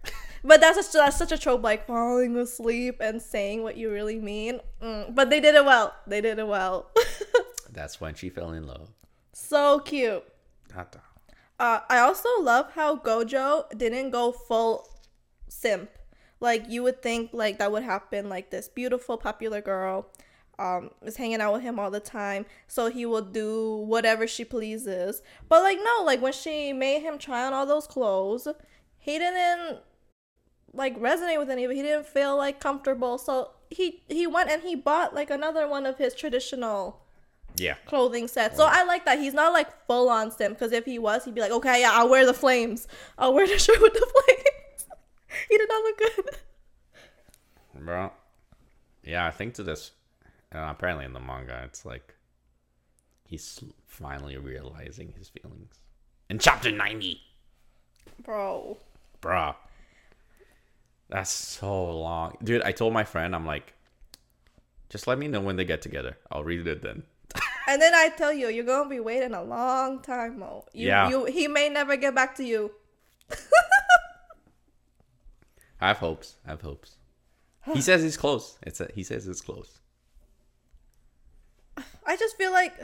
But 0.45 0.61
that's 0.61 0.85
such, 0.85 0.93
that's 0.93 1.17
such 1.17 1.31
a 1.33 1.39
trope, 1.39 1.63
like 1.63 1.87
falling 1.87 2.37
asleep 2.37 2.97
and 3.01 3.23
saying 3.23 3.63
what 3.63 3.77
you 3.77 3.91
really 3.93 4.19
mean. 4.19 4.61
Mm, 4.83 5.15
but 5.15 5.31
they 5.31 5.39
did 5.41 5.55
it 5.55 5.65
well. 5.65 5.95
They 6.07 6.21
did 6.21 6.39
it 6.39 6.47
well. 6.47 6.91
That's 7.71 8.01
when 8.01 8.15
she 8.15 8.29
fell 8.29 8.51
in 8.53 8.67
love. 8.67 8.91
so 9.33 9.79
cute. 9.79 10.25
Tata. 10.69 11.01
Uh, 11.59 11.81
I 11.89 11.99
also 11.99 12.29
love 12.41 12.73
how 12.73 12.97
Gojo 12.97 13.65
didn't 13.79 14.11
go 14.11 14.33
full 14.33 14.89
simp. 15.49 15.91
Like 16.41 16.65
you 16.69 16.83
would 16.83 17.01
think, 17.03 17.31
like 17.33 17.59
that 17.59 17.71
would 17.71 17.85
happen. 17.85 18.29
Like 18.29 18.51
this 18.51 18.69
beautiful, 18.69 19.17
popular 19.17 19.61
girl, 19.61 20.09
um, 20.59 20.91
is 21.03 21.17
hanging 21.17 21.41
out 21.41 21.53
with 21.53 21.63
him 21.63 21.79
all 21.79 21.91
the 21.91 22.01
time, 22.01 22.47
so 22.67 22.91
he 22.91 23.07
will 23.07 23.23
do 23.23 23.77
whatever 23.77 24.27
she 24.27 24.45
pleases. 24.45 25.23
But 25.49 25.63
like 25.63 25.79
no, 25.79 26.05
like 26.05 26.21
when 26.21 26.33
she 26.33 26.73
made 26.73 27.01
him 27.03 27.17
try 27.17 27.47
on 27.47 27.53
all 27.53 27.65
those 27.65 27.87
clothes, 27.87 28.49
he 29.03 29.19
didn't 29.19 29.81
like 30.73 30.99
resonate 30.99 31.39
with 31.39 31.51
any 31.51 31.65
of 31.65 31.71
it. 31.71 31.75
He 31.75 31.83
didn't 31.83 32.07
feel 32.07 32.37
like 32.37 32.61
comfortable, 32.61 33.19
so 33.19 33.51
he 33.69 34.03
he 34.09 34.27
went 34.27 34.49
and 34.49 34.63
he 34.63 34.75
bought 34.77 35.13
like 35.15 35.29
another 35.29 35.67
one 35.69 35.85
of 35.87 35.99
his 35.99 36.15
traditional 36.15 37.03
Yeah. 37.57 37.75
clothing 37.85 38.29
set. 38.29 38.57
So 38.57 38.65
I 38.65 38.85
like 38.85 39.05
that. 39.05 39.19
He's 39.19 39.35
not 39.35 39.53
like 39.53 39.69
full 39.87 40.09
on 40.09 40.31
simp 40.31 40.57
because 40.59 40.73
if 40.73 40.85
he 40.87 40.99
was, 40.99 41.25
he'd 41.25 41.35
be 41.35 41.41
like, 41.41 41.51
okay, 41.53 41.81
yeah, 41.81 41.91
I'll 41.93 42.09
wear 42.09 42.25
the 42.25 42.33
flames. 42.35 42.87
I'll 43.19 43.35
wear 43.35 43.47
the 43.47 43.59
shirt 43.67 43.81
with 43.83 43.93
the 43.93 44.07
flames. 44.15 44.87
he 45.51 45.59
did 45.59 45.69
not 45.69 45.83
look 45.85 45.99
good. 45.99 46.37
Bro. 47.85 48.13
Yeah, 49.03 49.27
I 49.27 49.33
think 49.33 49.55
to 49.55 49.65
this, 49.65 49.91
uh, 50.55 50.67
apparently 50.71 51.05
in 51.05 51.13
the 51.13 51.21
manga, 51.21 51.63
it's 51.65 51.85
like 51.85 52.15
he's 53.27 53.59
finally 53.87 54.37
realizing 54.37 55.13
his 55.19 55.29
feelings. 55.29 55.75
In 56.31 56.39
chapter 56.39 56.71
90. 56.71 57.21
Bro. 58.23 58.79
Bruh. 59.23 59.55
That's 61.09 61.31
so 61.31 61.91
long. 61.99 62.37
Dude, 62.43 62.63
I 62.63 62.73
told 62.73 62.93
my 62.93 63.05
friend, 63.05 63.35
I'm 63.35 63.47
like, 63.47 63.75
just 64.89 65.07
let 65.07 65.19
me 65.19 65.29
know 65.29 65.41
when 65.41 65.57
they 65.57 65.65
get 65.65 65.81
together. 65.81 66.19
I'll 66.31 66.45
read 66.45 66.67
it 66.67 66.83
then. 66.83 67.05
And 67.69 67.81
then 67.81 67.95
I 67.95 68.09
tell 68.09 68.33
you, 68.33 68.49
you're 68.49 68.65
gonna 68.65 68.89
be 68.91 68.99
waiting 68.99 69.35
a 69.35 69.43
long 69.43 70.01
time, 70.03 70.41
Mo. 70.41 70.65
You, 70.73 70.89
Yeah. 70.89 71.09
You, 71.09 71.25
he 71.27 71.47
may 71.47 71.69
never 71.69 71.97
get 71.97 72.13
back 72.13 72.35
to 72.37 72.45
you. 72.45 72.73
I 75.81 75.89
have 75.89 75.99
hopes. 75.99 76.35
I 76.45 76.51
have 76.51 76.61
hopes. 76.61 76.97
He 77.73 77.81
says 77.81 78.03
he's 78.03 78.17
close. 78.17 78.59
It's 78.63 78.81
a, 78.81 78.89
he 78.93 79.05
says 79.05 79.29
it's 79.29 79.41
close. 79.41 79.79
I 82.05 82.17
just 82.17 82.37
feel 82.37 82.51
like 82.51 82.75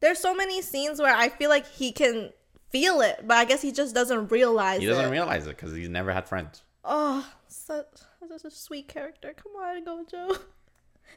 there's 0.00 0.18
so 0.18 0.34
many 0.34 0.60
scenes 0.60 1.00
where 1.00 1.14
I 1.16 1.30
feel 1.30 1.48
like 1.48 1.66
he 1.66 1.90
can 1.90 2.30
feel 2.70 3.00
it, 3.00 3.20
but 3.26 3.36
I 3.36 3.44
guess 3.44 3.62
he 3.62 3.72
just 3.72 3.94
doesn't 3.94 4.30
realize 4.30 4.78
it. 4.78 4.82
He 4.82 4.86
doesn't 4.86 5.06
it. 5.06 5.10
realize 5.10 5.46
it 5.46 5.56
because 5.56 5.74
he's 5.74 5.88
never 5.88 6.12
had 6.12 6.28
friends. 6.28 6.62
Oh, 6.84 7.26
such, 7.48 7.86
such 8.28 8.44
a 8.44 8.50
sweet 8.50 8.88
character. 8.88 9.34
Come 9.36 9.52
on, 9.60 9.84
Gojo. 9.84 10.38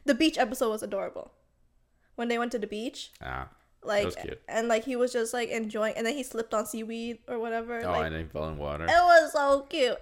The 0.06 0.14
beach 0.14 0.36
episode 0.36 0.70
was 0.70 0.82
adorable. 0.82 1.30
When 2.16 2.28
they 2.28 2.36
went 2.36 2.52
to 2.52 2.58
the 2.58 2.66
beach, 2.66 3.12
Yeah. 3.22 3.44
like, 3.82 4.04
was 4.04 4.16
cute. 4.16 4.40
and 4.48 4.68
like 4.68 4.84
he 4.84 4.96
was 4.96 5.12
just 5.12 5.32
like 5.32 5.48
enjoying, 5.48 5.94
and 5.96 6.04
then 6.06 6.14
he 6.14 6.22
slipped 6.24 6.52
on 6.52 6.66
seaweed 6.66 7.18
or 7.28 7.38
whatever. 7.38 7.80
Oh, 7.84 7.92
like, 7.92 8.06
and 8.12 8.16
he 8.16 8.24
fell 8.24 8.48
in 8.48 8.58
water. 8.58 8.84
it 8.84 8.88
was 8.90 9.32
so 9.32 9.60
cute, 9.70 9.96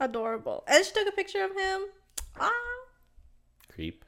adorable. 0.00 0.64
And 0.68 0.82
she 0.84 0.92
took 0.92 1.06
a 1.08 1.12
picture 1.12 1.44
of 1.44 1.50
him. 1.56 1.82
Ah, 2.40 2.50
Creep. 3.74 4.04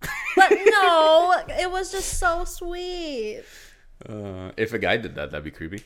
but 0.00 0.50
no, 0.66 1.34
it 1.58 1.70
was 1.70 1.90
just 1.92 2.18
so 2.18 2.44
sweet. 2.44 3.42
Uh, 4.08 4.52
if 4.56 4.72
a 4.72 4.78
guy 4.78 4.96
did 4.96 5.16
that, 5.16 5.32
that'd 5.32 5.44
be 5.44 5.50
creepy. 5.50 5.82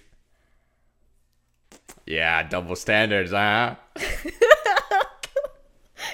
Yeah, 2.11 2.42
double 2.42 2.75
standards, 2.75 3.31
huh? 3.31 3.77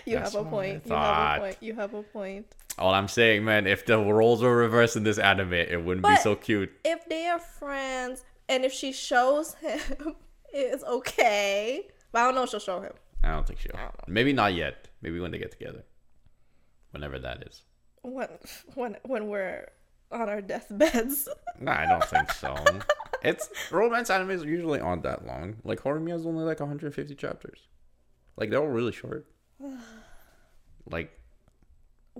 You 0.04 0.18
That's 0.18 0.34
have 0.34 0.46
a 0.46 0.48
point. 0.48 0.82
You 0.86 0.94
have 0.94 1.36
a 1.36 1.40
point. 1.40 1.56
You 1.60 1.74
have 1.74 1.94
a 1.94 2.02
point. 2.02 2.46
All 2.78 2.94
I'm 2.94 3.08
saying, 3.08 3.44
man, 3.44 3.66
if 3.66 3.86
the 3.86 3.98
roles 3.98 4.40
were 4.40 4.54
reversed 4.54 4.94
in 4.94 5.02
this 5.02 5.18
anime, 5.18 5.54
it 5.54 5.82
wouldn't 5.82 6.06
be 6.06 6.16
so 6.16 6.36
cute. 6.36 6.70
If 6.84 7.08
they 7.08 7.26
are 7.26 7.40
friends 7.40 8.24
and 8.48 8.64
if 8.64 8.72
she 8.72 8.92
shows 8.92 9.54
him, 9.54 10.14
it's 10.52 10.84
okay. 10.84 11.88
But 12.12 12.20
I 12.20 12.24
don't 12.26 12.34
know 12.36 12.44
if 12.44 12.50
she'll 12.50 12.60
show 12.60 12.80
him. 12.80 12.92
I 13.24 13.30
don't 13.30 13.46
think 13.46 13.58
she'll. 13.58 13.72
Don't. 13.72 14.08
Maybe 14.08 14.32
not 14.32 14.54
yet. 14.54 14.88
Maybe 15.02 15.18
when 15.18 15.32
they 15.32 15.38
get 15.38 15.50
together. 15.50 15.84
Whenever 16.92 17.18
that 17.18 17.42
is. 17.46 17.62
When 18.02 18.28
when 18.74 18.96
when 19.02 19.26
we're 19.26 19.70
on 20.12 20.28
our 20.28 20.40
deathbeds. 20.40 21.28
No, 21.58 21.72
I 21.72 21.86
don't 21.86 22.04
think 22.04 22.30
so. 22.32 22.54
it's 23.22 23.48
romance 23.70 24.10
animes 24.10 24.44
usually 24.44 24.80
aren't 24.80 25.02
that 25.04 25.26
long. 25.26 25.56
Like 25.64 25.80
Horimiya 25.82 26.16
is 26.16 26.26
only 26.26 26.44
like 26.44 26.60
150 26.60 27.14
chapters. 27.14 27.60
Like 28.36 28.50
they're 28.50 28.60
all 28.60 28.66
really 28.66 28.92
short. 28.92 29.26
Like 30.90 31.10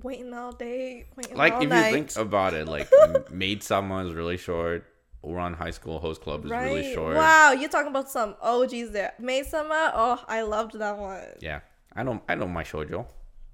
waiting 0.03 0.33
all 0.35 0.53
day, 0.53 1.07
waiting 1.17 1.37
like 1.37 1.55
all 1.55 1.63
if 1.63 1.69
night. 1.69 1.89
you 1.89 1.93
think 1.95 2.17
about 2.17 2.55
it, 2.55 2.67
like 2.67 2.89
Maid 3.31 3.63
Sama 3.63 4.05
is 4.07 4.13
really 4.15 4.37
short. 4.37 4.85
Ouran 5.25 5.57
High 5.57 5.71
School 5.71 5.99
Host 5.99 6.21
Club 6.23 6.45
is 6.45 6.51
right? 6.51 6.65
really 6.65 6.95
short. 6.95 7.17
Wow, 7.17 7.53
you're 7.53 7.69
talking 7.69 7.91
about 7.91 8.09
some 8.09 8.37
OGs 8.41 8.91
there. 8.91 9.13
Maid 9.19 9.47
Sama, 9.47 9.93
oh, 9.95 10.23
I 10.29 10.43
loved 10.43 10.79
that 10.79 10.97
one. 10.97 11.21
Yeah, 11.41 11.61
I 11.95 12.03
know. 12.05 12.23
I 12.29 12.35
know 12.37 12.47
my 12.47 12.63
shoujo. 12.63 13.07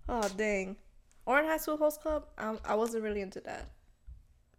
Oh 0.08 0.28
dang. 0.36 0.76
Ouran 1.26 1.46
High 1.46 1.56
School 1.58 1.76
Host 1.76 2.00
Club, 2.02 2.26
um, 2.36 2.58
I 2.64 2.74
wasn't 2.74 3.04
really 3.04 3.20
into 3.20 3.40
that. 3.42 3.70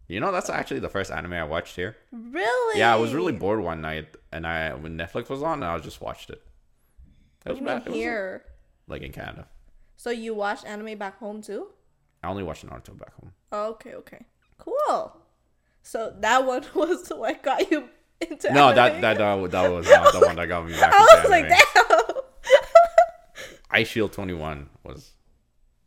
You 0.07 0.19
know, 0.19 0.31
that's 0.31 0.49
actually 0.49 0.79
the 0.81 0.89
first 0.89 1.11
anime 1.11 1.33
I 1.33 1.43
watched 1.45 1.75
here. 1.75 1.95
Really? 2.11 2.79
Yeah, 2.79 2.93
I 2.93 2.97
was 2.97 3.13
really 3.13 3.31
bored 3.31 3.61
one 3.61 3.81
night, 3.81 4.15
and 4.31 4.45
I 4.45 4.73
when 4.73 4.97
Netflix 4.97 5.29
was 5.29 5.41
on, 5.41 5.63
I 5.63 5.77
just 5.79 6.01
watched 6.01 6.29
it. 6.29 6.41
It 7.45 7.51
was 7.51 7.59
bad. 7.61 7.85
Was, 7.85 7.95
here. 7.95 8.43
like 8.87 9.01
in 9.01 9.11
Canada. 9.11 9.47
So 9.97 10.09
you 10.09 10.33
watched 10.33 10.65
anime 10.65 10.97
back 10.97 11.17
home 11.19 11.41
too? 11.41 11.67
I 12.21 12.27
only 12.29 12.43
watched 12.43 12.65
Naruto 12.65 12.97
back 12.97 13.13
home. 13.15 13.31
Oh, 13.51 13.69
okay, 13.71 13.93
okay. 13.95 14.25
Cool. 14.57 15.17
So 15.81 16.13
that 16.19 16.45
one 16.45 16.63
was 16.75 17.07
what 17.09 17.41
got 17.43 17.69
you 17.71 17.89
into 18.21 18.53
No, 18.53 18.69
anime? 18.69 18.75
that 18.75 19.01
that 19.01 19.17
that, 19.17 19.51
that 19.51 19.71
was 19.71 19.89
not 19.89 20.13
the 20.13 20.19
one 20.19 20.35
that 20.35 20.47
got 20.47 20.65
me 20.65 20.73
back. 20.79 20.93
I 20.93 21.19
was 21.21 21.29
like, 21.29 21.45
anime. 21.45 21.57
damn. 21.75 22.13
Eyeshield 23.81 24.11
21 24.11 24.69
was 24.83 25.13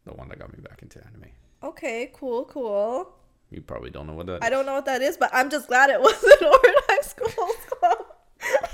the 0.05 0.12
one 0.12 0.29
that 0.29 0.38
got 0.38 0.52
me 0.52 0.59
back 0.62 0.83
into 0.83 0.98
anime. 1.07 1.31
okay, 1.62 2.11
cool, 2.14 2.44
cool. 2.46 3.14
You 3.50 3.61
probably 3.62 3.90
don't 3.90 4.06
know 4.06 4.14
what 4.14 4.26
that 4.26 4.42
I 4.42 4.46
is. 4.46 4.50
don't 4.50 4.66
know 4.66 4.74
what 4.74 4.87
that 4.87 5.02
is, 5.02 5.16
but 5.16 5.30
I'm 5.32 5.50
just 5.50 5.68
glad 5.68 5.90
it 5.90 6.00
wasn't 6.09 6.40
Ouran 6.40 6.74
High 6.88 7.02
School 7.02 7.28
Club. 7.28 7.98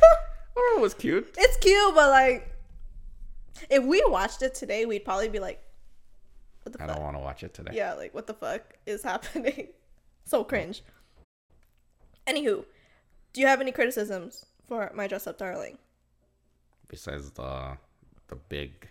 Oh, 0.54 0.74
it 0.76 0.82
was 0.82 0.92
cute. 0.92 1.35
it's 1.38 1.56
cute, 1.56 1.94
but 1.94 2.11
like, 2.11 2.54
if 3.70 3.82
we 3.82 4.04
watched 4.06 4.42
it 4.42 4.54
today, 4.54 4.85
we'd 4.85 5.02
probably 5.04 5.30
be 5.30 5.38
like, 5.40 5.62
what 6.62 6.74
the 6.74 6.82
I 6.82 6.87
fuck? 6.87 6.96
don't 6.96 7.04
want 7.04 7.16
to 7.16 7.20
watch 7.20 7.42
it 7.42 7.54
today. 7.54 7.72
Yeah, 7.74 7.94
like 7.94 8.12
what 8.12 8.26
the 8.26 8.35
fuck 8.35 8.61
is 8.85 9.02
happening? 9.12 9.68
so 10.26 10.44
cringe. 10.44 10.82
Anywho, 12.26 12.64
do 13.32 13.40
you 13.40 13.46
have 13.46 13.62
any 13.62 13.72
criticisms 13.72 14.44
for 14.68 14.90
my 14.94 15.06
dress 15.06 15.26
up 15.26 15.38
darling? 15.38 15.78
Besides 16.88 17.30
the 17.30 17.78
the 18.28 18.37
big 18.37 18.88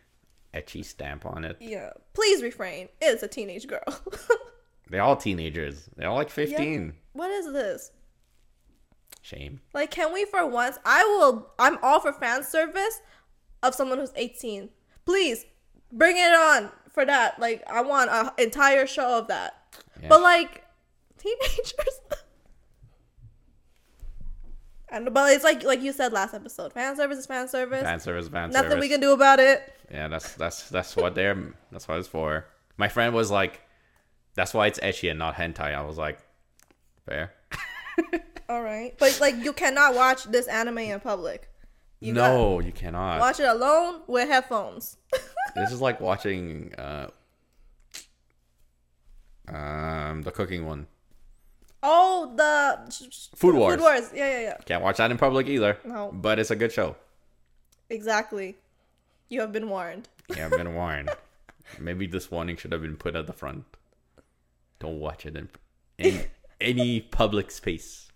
ecchi 0.55 0.83
stamp 0.83 1.27
on 1.27 1.45
it. 1.45 1.57
Yeah, 1.61 1.91
please 2.13 2.41
refrain. 2.41 2.89
It's 2.99 3.21
a 3.21 3.27
teenage 3.27 3.67
girl. 3.67 3.83
They're 4.89 5.01
all 5.01 5.15
teenagers. 5.15 5.89
They're 5.95 6.09
all 6.09 6.15
like 6.15 6.29
15. 6.29 6.93
what 7.13 7.31
is 7.31 7.51
this? 7.51 7.91
Shame. 9.21 9.61
Like, 9.73 9.91
can 9.91 10.13
we 10.13 10.25
for 10.25 10.45
once? 10.45 10.77
I 10.83 11.03
will. 11.03 11.51
I'm 11.59 11.77
all 11.83 11.99
for 11.99 12.11
fan 12.11 12.43
service 12.43 13.01
of 13.63 13.75
someone 13.75 13.99
who's 13.99 14.11
18. 14.15 14.69
Please 15.05 15.45
bring 15.91 16.17
it 16.17 16.33
on 16.33 16.71
for 16.91 17.05
that. 17.05 17.39
Like, 17.39 17.63
I 17.69 17.81
want 17.81 18.09
an 18.09 18.31
entire 18.37 18.87
show 18.87 19.19
of 19.19 19.27
that. 19.27 19.55
Yeah. 20.01 20.09
But 20.09 20.21
like, 20.21 20.63
teenagers. 21.17 22.01
And 24.91 25.13
but 25.13 25.31
it's 25.31 25.43
like 25.43 25.63
like 25.63 25.81
you 25.81 25.93
said 25.93 26.11
last 26.11 26.33
episode. 26.33 26.73
Fan 26.73 26.97
service 26.97 27.17
is 27.17 27.25
fan 27.25 27.47
service. 27.47 27.81
Fan 27.81 27.99
service, 28.01 28.25
is 28.25 28.29
fan 28.29 28.49
Nothing 28.49 28.53
service. 28.53 28.69
Nothing 28.69 28.79
we 28.81 28.89
can 28.89 28.99
do 28.99 29.13
about 29.13 29.39
it. 29.39 29.73
Yeah, 29.89 30.09
that's 30.09 30.35
that's 30.35 30.69
that's 30.69 30.97
what 30.97 31.15
they're 31.15 31.53
that's 31.71 31.87
what 31.87 31.97
it's 31.97 32.09
for. 32.09 32.45
My 32.75 32.89
friend 32.89 33.15
was 33.15 33.31
like, 33.31 33.61
"That's 34.35 34.53
why 34.53 34.67
it's 34.67 34.79
ecchi 34.79 35.09
and 35.09 35.19
not 35.19 35.35
hentai." 35.35 35.75
I 35.75 35.81
was 35.81 35.97
like, 35.97 36.19
"Fair." 37.05 37.33
All 38.49 38.61
right, 38.61 38.93
but 38.97 39.17
like 39.21 39.35
you 39.37 39.53
cannot 39.53 39.95
watch 39.95 40.25
this 40.25 40.47
anime 40.47 40.79
in 40.79 40.99
public. 40.99 41.49
You 41.99 42.13
no, 42.13 42.59
you 42.59 42.71
cannot. 42.71 43.19
watch 43.19 43.39
it 43.39 43.45
alone 43.47 44.01
with 44.07 44.27
headphones. 44.27 44.97
This 45.55 45.71
is 45.73 45.81
like 45.81 45.99
watching 45.99 46.73
uh, 46.77 47.07
um 49.47 50.21
the 50.21 50.31
cooking 50.31 50.65
one. 50.65 50.87
oh, 51.83 52.33
the 52.35 52.91
Food 53.35 53.55
Wars. 53.55 53.75
Food 53.75 53.81
Wars. 53.81 54.09
Yeah, 54.13 54.29
yeah, 54.29 54.41
yeah. 54.41 54.57
Can't 54.65 54.83
watch 54.83 54.97
that 54.97 55.11
in 55.11 55.17
public 55.17 55.47
either. 55.47 55.77
No. 55.83 56.11
But 56.13 56.39
it's 56.39 56.51
a 56.51 56.55
good 56.55 56.71
show. 56.71 56.95
Exactly. 57.89 58.57
You 59.29 59.41
have 59.41 59.51
been 59.51 59.67
warned. 59.69 60.07
Yeah, 60.35 60.45
I've 60.45 60.51
been 60.51 60.73
warned. 60.75 61.09
Maybe 61.79 62.07
this 62.07 62.29
warning 62.31 62.55
should 62.57 62.71
have 62.71 62.81
been 62.81 62.97
put 62.97 63.15
at 63.15 63.27
the 63.27 63.33
front. 63.33 63.65
Don't 64.81 64.99
watch 64.99 65.25
it 65.25 65.35
in, 65.35 65.47
in 65.99 66.23
any 66.59 66.99
public 67.01 67.51
space. 67.51 68.09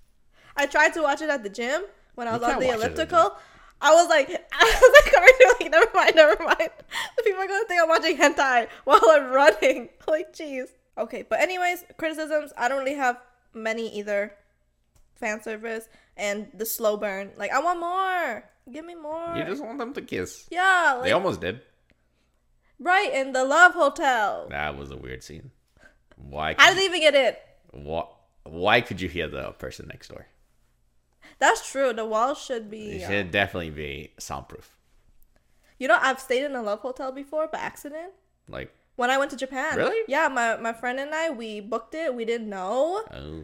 I 0.57 0.65
tried 0.65 0.93
to 0.95 1.01
watch 1.03 1.21
it 1.21 1.29
at 1.29 1.43
the 1.43 1.49
gym 1.49 1.83
when 2.15 2.27
I 2.27 2.33
was 2.33 2.41
on 2.43 2.59
the 2.59 2.69
elliptical. 2.69 3.37
I 3.81 3.93
was 3.93 4.09
like, 4.09 4.29
I 4.51 4.63
was 4.81 5.03
like, 5.05 5.13
already 5.15 5.59
like, 5.63 5.71
never 5.71 5.91
mind, 5.93 6.15
never 6.15 6.43
mind. 6.43 6.69
The 7.17 7.23
people 7.23 7.41
are 7.41 7.47
gonna 7.47 7.65
think 7.67 7.81
I'm 7.81 7.89
watching 7.89 8.17
hentai 8.17 8.67
while 8.85 8.99
I'm 9.11 9.31
running. 9.31 9.89
Like, 10.07 10.33
jeez. 10.33 10.69
Okay, 10.97 11.23
but 11.29 11.39
anyways, 11.39 11.83
criticisms. 11.97 12.51
I 12.57 12.67
don't 12.67 12.79
really 12.79 12.95
have 12.95 13.21
many 13.53 13.95
either. 13.97 14.33
Fan 15.15 15.41
service 15.41 15.87
and 16.17 16.47
the 16.53 16.65
slow 16.65 16.97
burn. 16.97 17.31
Like, 17.37 17.49
I 17.51 17.59
want 17.59 17.79
more. 17.79 18.43
Give 18.69 18.83
me 18.83 18.95
more. 18.95 19.33
You 19.37 19.45
just 19.45 19.63
want 19.63 19.77
them 19.77 19.93
to 19.93 20.01
kiss. 20.01 20.45
yeah, 20.51 20.95
like, 20.95 21.03
They 21.05 21.11
almost 21.13 21.39
did. 21.39 21.61
right 22.79 23.13
in 23.13 23.31
the 23.31 23.45
love 23.45 23.73
hotel. 23.73 24.47
That 24.49 24.77
was 24.77 24.91
a 24.91 24.97
weird 24.97 25.23
scene. 25.23 25.51
Why? 26.15 26.55
How 26.57 26.69
did 26.69 26.77
they 26.79 26.85
even 26.85 27.01
get 27.01 27.15
it? 27.15 27.41
why, 27.71 28.05
why 28.43 28.81
could 28.81 29.01
you 29.01 29.09
hear 29.09 29.27
the 29.27 29.51
person 29.51 29.87
next 29.87 30.07
door? 30.09 30.27
That's 31.39 31.69
true. 31.69 31.91
The 31.93 32.05
walls 32.05 32.41
should 32.41 32.69
be. 32.71 32.91
It 32.97 33.03
uh, 33.03 33.07
should 33.07 33.31
definitely 33.31 33.71
be 33.71 34.13
soundproof. 34.17 34.75
You 35.77 35.87
know, 35.89 35.97
I've 36.01 36.19
stayed 36.19 36.43
in 36.45 36.55
a 36.55 36.61
love 36.61 36.79
hotel 36.79 37.11
before 37.11 37.47
by 37.47 37.57
accident. 37.59 38.13
Like, 38.47 38.73
When 38.95 39.09
I 39.09 39.17
went 39.17 39.31
to 39.31 39.37
Japan. 39.37 39.75
Really? 39.77 40.01
Yeah, 40.07 40.29
my, 40.29 40.55
my 40.55 40.71
friend 40.71 40.99
and 40.99 41.13
I, 41.13 41.31
we 41.31 41.59
booked 41.59 41.93
it. 41.95 42.15
We 42.15 42.23
didn't 42.23 42.49
know. 42.49 43.03
oh, 43.13 43.43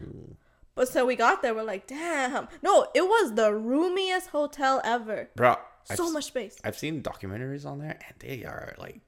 But 0.74 0.88
so 0.88 1.04
we 1.04 1.14
got 1.16 1.42
there, 1.42 1.54
we're 1.54 1.62
like, 1.64 1.86
damn. 1.86 2.48
No, 2.62 2.86
it 2.94 3.02
was 3.02 3.34
the 3.34 3.52
roomiest 3.52 4.28
hotel 4.28 4.80
ever. 4.84 5.28
bro. 5.36 5.56
I've, 5.90 5.96
So 5.98 6.06
s- 6.06 6.12
much 6.12 6.24
space. 6.24 6.56
I've 6.64 6.78
seen 6.78 7.02
documentaries 7.02 7.66
on 7.66 7.80
there, 7.80 7.98
and 8.06 8.14
they 8.20 8.44
are 8.44 8.74
like, 8.78 9.00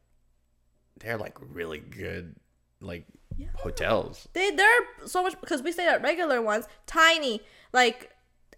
they're 0.99 1.17
like 1.17 1.39
really 1.41 1.79
good, 1.79 2.35
like 2.81 3.07
Yeah. 3.37 3.49
hotels. 3.57 4.29
They 4.33 4.51
they're 4.51 4.83
so 5.07 5.23
much 5.23 5.41
because 5.41 5.63
we 5.63 5.73
stayed 5.73 5.89
at 5.89 6.03
regular 6.03 6.41
ones, 6.43 6.67
tiny, 6.87 7.41
like 7.73 8.11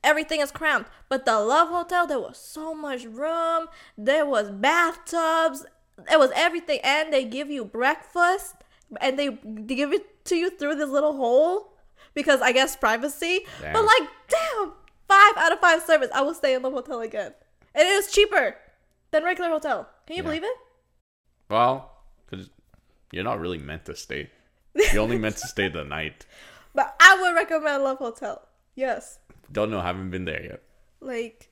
everything 0.05 0.41
is 0.41 0.51
cramped. 0.51 0.91
But 1.09 1.25
the 1.25 1.39
Love 1.41 1.69
Hotel, 1.69 2.07
there 2.07 2.21
was 2.21 2.39
so 2.39 2.75
much 2.75 3.05
room. 3.05 3.69
There 3.97 4.27
was 4.27 4.51
bathtubs. 4.51 5.65
It 6.12 6.19
was 6.19 6.31
everything, 6.35 6.81
and 6.85 7.12
they 7.12 7.25
give 7.25 7.51
you 7.51 7.65
breakfast, 7.65 8.55
and 9.01 9.19
they, 9.19 9.29
they 9.45 9.75
give 9.75 9.93
it 9.95 10.25
to 10.27 10.37
you 10.37 10.51
through 10.51 10.75
this 10.75 10.91
little 10.91 11.17
hole 11.17 11.73
because 12.12 12.43
I 12.43 12.53
guess 12.53 12.77
privacy. 12.77 13.47
But 13.62 13.83
like, 13.83 14.09
damn, 14.29 14.73
five 15.09 15.33
out 15.39 15.53
of 15.53 15.61
five 15.61 15.83
service. 15.83 16.11
I 16.15 16.21
will 16.21 16.35
stay 16.35 16.55
in 16.55 16.61
the 16.62 16.71
hotel 16.71 17.01
again, 17.01 17.33
and 17.75 17.83
it 17.87 17.91
is 17.93 18.12
cheaper 18.12 18.57
than 19.11 19.25
regular 19.25 19.49
hotel. 19.49 19.89
Can 20.07 20.17
you 20.17 20.23
Yeah. 20.23 20.29
believe 20.29 20.45
it? 20.45 20.57
Well, 21.49 21.91
because 22.29 22.51
you're 23.12 23.25
not 23.25 23.41
really 23.41 23.59
meant 23.59 23.87
to 23.87 23.97
stay. 23.97 24.31
You're 24.93 25.03
only 25.03 25.19
meant 25.19 25.37
to 25.39 25.47
stay 25.47 25.69
the 25.69 25.85
night. 25.85 26.27
But 26.75 26.95
I 27.01 27.19
would 27.23 27.35
recommend 27.35 27.85
Love 27.85 27.97
Hotel. 27.99 28.47
Yes. 28.75 29.19
Don't 29.51 29.71
know, 29.71 29.81
haven't 29.81 30.11
been 30.11 30.27
there 30.27 30.43
yet. 30.43 30.62
like 31.01 31.51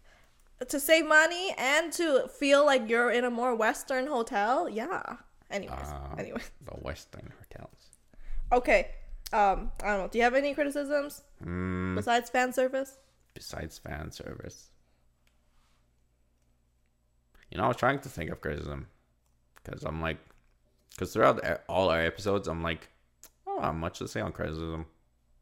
to 0.69 0.79
save 0.79 1.07
money 1.07 1.55
and 1.57 1.93
to 1.95 2.29
feel 2.29 2.65
like 2.67 2.89
you're 2.91 3.11
in 3.11 3.25
a 3.25 3.31
more 3.31 3.55
western 3.55 4.07
hotel 4.07 4.69
yeah 4.69 5.17
anyways 5.51 5.89
Uh, 5.93 6.15
anyway 6.19 6.41
The 6.65 6.73
Western 6.89 7.33
hotels. 7.41 7.81
okay 8.53 8.91
um 9.33 9.71
i 9.83 9.89
don't 9.89 9.99
know 10.01 10.09
do 10.09 10.17
you 10.19 10.25
have 10.25 10.35
any 10.35 10.55
criticisms 10.55 11.23
Mm, 11.45 11.97
besides 11.97 12.31
fan 12.31 12.53
service 12.53 12.97
besides 13.35 13.79
fan 13.79 14.11
service. 14.13 14.71
You 17.51 17.59
know, 17.59 17.65
I 17.65 17.69
was 17.69 17.77
trying 17.77 17.99
to 18.01 18.09
think 18.09 18.31
of 18.31 18.41
criticism. 18.41 18.87
Because 19.63 19.83
I'm 19.85 20.01
like, 20.01 20.19
because 20.91 21.13
throughout 21.13 21.41
all 21.69 21.89
our 21.91 22.01
episodes, 22.01 22.49
I'm 22.49 22.63
like, 22.63 22.89
I 23.61 23.67
have 23.67 23.75
much 23.75 23.99
to 23.99 24.09
say 24.09 24.21
on 24.21 24.33
criticism. 24.33 24.87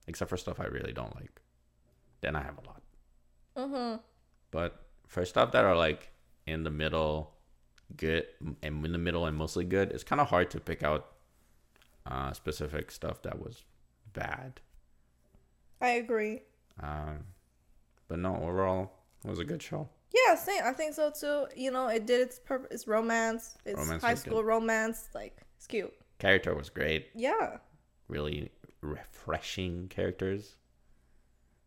Except 0.08 0.28
for 0.28 0.36
stuff 0.36 0.58
I 0.58 0.64
really 0.64 0.92
don't 0.92 1.14
like. 1.14 1.40
Then 2.22 2.34
I 2.34 2.42
have 2.42 2.58
a 2.58 2.66
lot. 2.66 2.82
mm-hmm 3.56 3.96
But 4.50 4.84
for 5.06 5.24
stuff 5.24 5.52
that 5.52 5.64
are 5.64 5.76
like 5.76 6.10
in 6.46 6.64
the 6.64 6.70
middle, 6.70 7.34
good 7.96 8.26
and 8.62 8.84
in 8.84 8.92
the 8.92 8.98
middle 8.98 9.26
and 9.26 9.36
mostly 9.36 9.64
good, 9.64 9.92
it's 9.92 10.02
kind 10.04 10.20
of 10.20 10.28
hard 10.28 10.50
to 10.50 10.60
pick 10.60 10.82
out 10.82 11.06
uh, 12.06 12.32
specific 12.32 12.90
stuff 12.90 13.22
that 13.22 13.38
was 13.38 13.64
bad. 14.12 14.60
I 15.80 15.90
agree. 15.90 16.42
Um, 16.80 17.24
but 18.08 18.18
no, 18.18 18.36
overall, 18.36 18.92
it 19.24 19.30
was 19.30 19.38
a 19.38 19.44
good 19.44 19.62
show. 19.62 19.88
Yeah, 20.14 20.34
same. 20.34 20.62
I 20.64 20.72
think 20.72 20.94
so 20.94 21.10
too. 21.10 21.46
You 21.56 21.70
know, 21.70 21.88
it 21.88 22.06
did 22.06 22.20
its 22.20 22.38
purpose. 22.38 22.68
It's 22.72 22.86
romance. 22.86 23.56
It's 23.64 23.78
Romance 23.78 24.02
high 24.02 24.14
school 24.14 24.44
romance. 24.44 25.08
Like 25.14 25.38
it's 25.56 25.66
cute. 25.66 25.92
Character 26.18 26.54
was 26.54 26.70
great. 26.70 27.08
Yeah. 27.14 27.58
Really 28.12 28.50
refreshing 28.82 29.88
characters. 29.88 30.56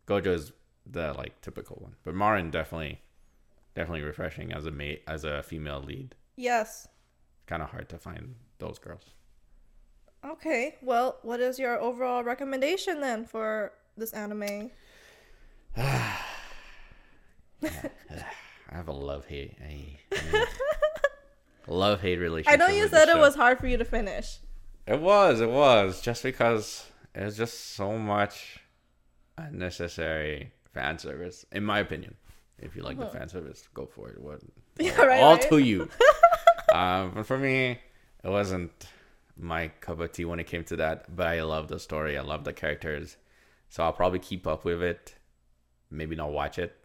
Gojo 0.06 0.28
is 0.28 0.52
the 0.88 1.12
like 1.14 1.40
typical 1.40 1.78
one, 1.80 1.96
but 2.04 2.14
Marin 2.14 2.50
definitely, 2.52 3.00
definitely 3.74 4.02
refreshing 4.02 4.52
as 4.52 4.64
a 4.64 4.70
mate 4.70 5.02
as 5.08 5.24
a 5.24 5.42
female 5.42 5.82
lead. 5.82 6.14
Yes. 6.36 6.86
Kind 7.46 7.62
of 7.62 7.70
hard 7.70 7.88
to 7.88 7.98
find 7.98 8.36
those 8.58 8.78
girls. 8.78 9.14
Okay. 10.24 10.76
Well, 10.82 11.18
what 11.22 11.40
is 11.40 11.58
your 11.58 11.80
overall 11.80 12.22
recommendation 12.22 13.00
then 13.00 13.24
for 13.24 13.72
this 13.96 14.12
anime? 14.12 14.70
I 18.70 18.74
have 18.74 18.88
a 18.88 18.92
love 18.92 19.26
hate, 19.26 19.56
love 21.66 22.00
hate 22.00 22.18
relationship. 22.18 22.52
I 22.52 22.56
know 22.56 22.72
you 22.72 22.88
said 22.88 23.08
it 23.08 23.12
show. 23.12 23.20
was 23.20 23.34
hard 23.34 23.58
for 23.58 23.66
you 23.66 23.76
to 23.76 23.84
finish. 23.84 24.38
It 24.86 25.00
was, 25.00 25.40
it 25.40 25.50
was 25.50 26.00
just 26.00 26.22
because 26.22 26.86
it 27.14 27.24
was 27.24 27.36
just 27.36 27.74
so 27.74 27.98
much 27.98 28.60
unnecessary 29.36 30.52
fan 30.72 30.98
service, 30.98 31.44
in 31.52 31.64
my 31.64 31.80
opinion. 31.80 32.14
If 32.58 32.74
you 32.76 32.82
like 32.82 32.98
the 32.98 33.06
fan 33.06 33.28
service, 33.28 33.68
go 33.74 33.86
for 33.86 34.08
it. 34.10 34.20
What? 34.20 34.40
Yeah, 34.78 35.00
right, 35.00 35.22
all 35.22 35.36
right. 35.36 35.48
to 35.48 35.58
you. 35.58 35.88
um, 36.74 37.12
but 37.14 37.24
for 37.26 37.38
me, 37.38 37.78
it 38.22 38.28
wasn't 38.28 38.70
my 39.38 39.68
cup 39.68 40.00
of 40.00 40.12
tea 40.12 40.26
when 40.26 40.38
it 40.38 40.46
came 40.46 40.64
to 40.64 40.76
that. 40.76 41.14
But 41.16 41.28
I 41.28 41.42
love 41.42 41.68
the 41.68 41.78
story. 41.78 42.18
I 42.18 42.20
love 42.20 42.44
the 42.44 42.52
characters, 42.52 43.16
so 43.70 43.82
I'll 43.84 43.94
probably 43.94 44.18
keep 44.18 44.46
up 44.46 44.66
with 44.66 44.82
it. 44.82 45.14
Maybe 45.90 46.14
not 46.14 46.30
watch 46.30 46.58
it. 46.58 46.76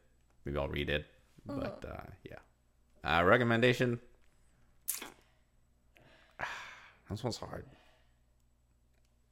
Maybe 0.45 0.57
I'll 0.57 0.69
read 0.69 0.89
it. 0.89 1.05
But 1.45 1.83
uh, 1.85 2.09
yeah, 2.23 2.39
uh, 3.03 3.23
recommendation. 3.23 3.99
This 7.09 7.23
one's 7.25 7.37
hard. 7.37 7.65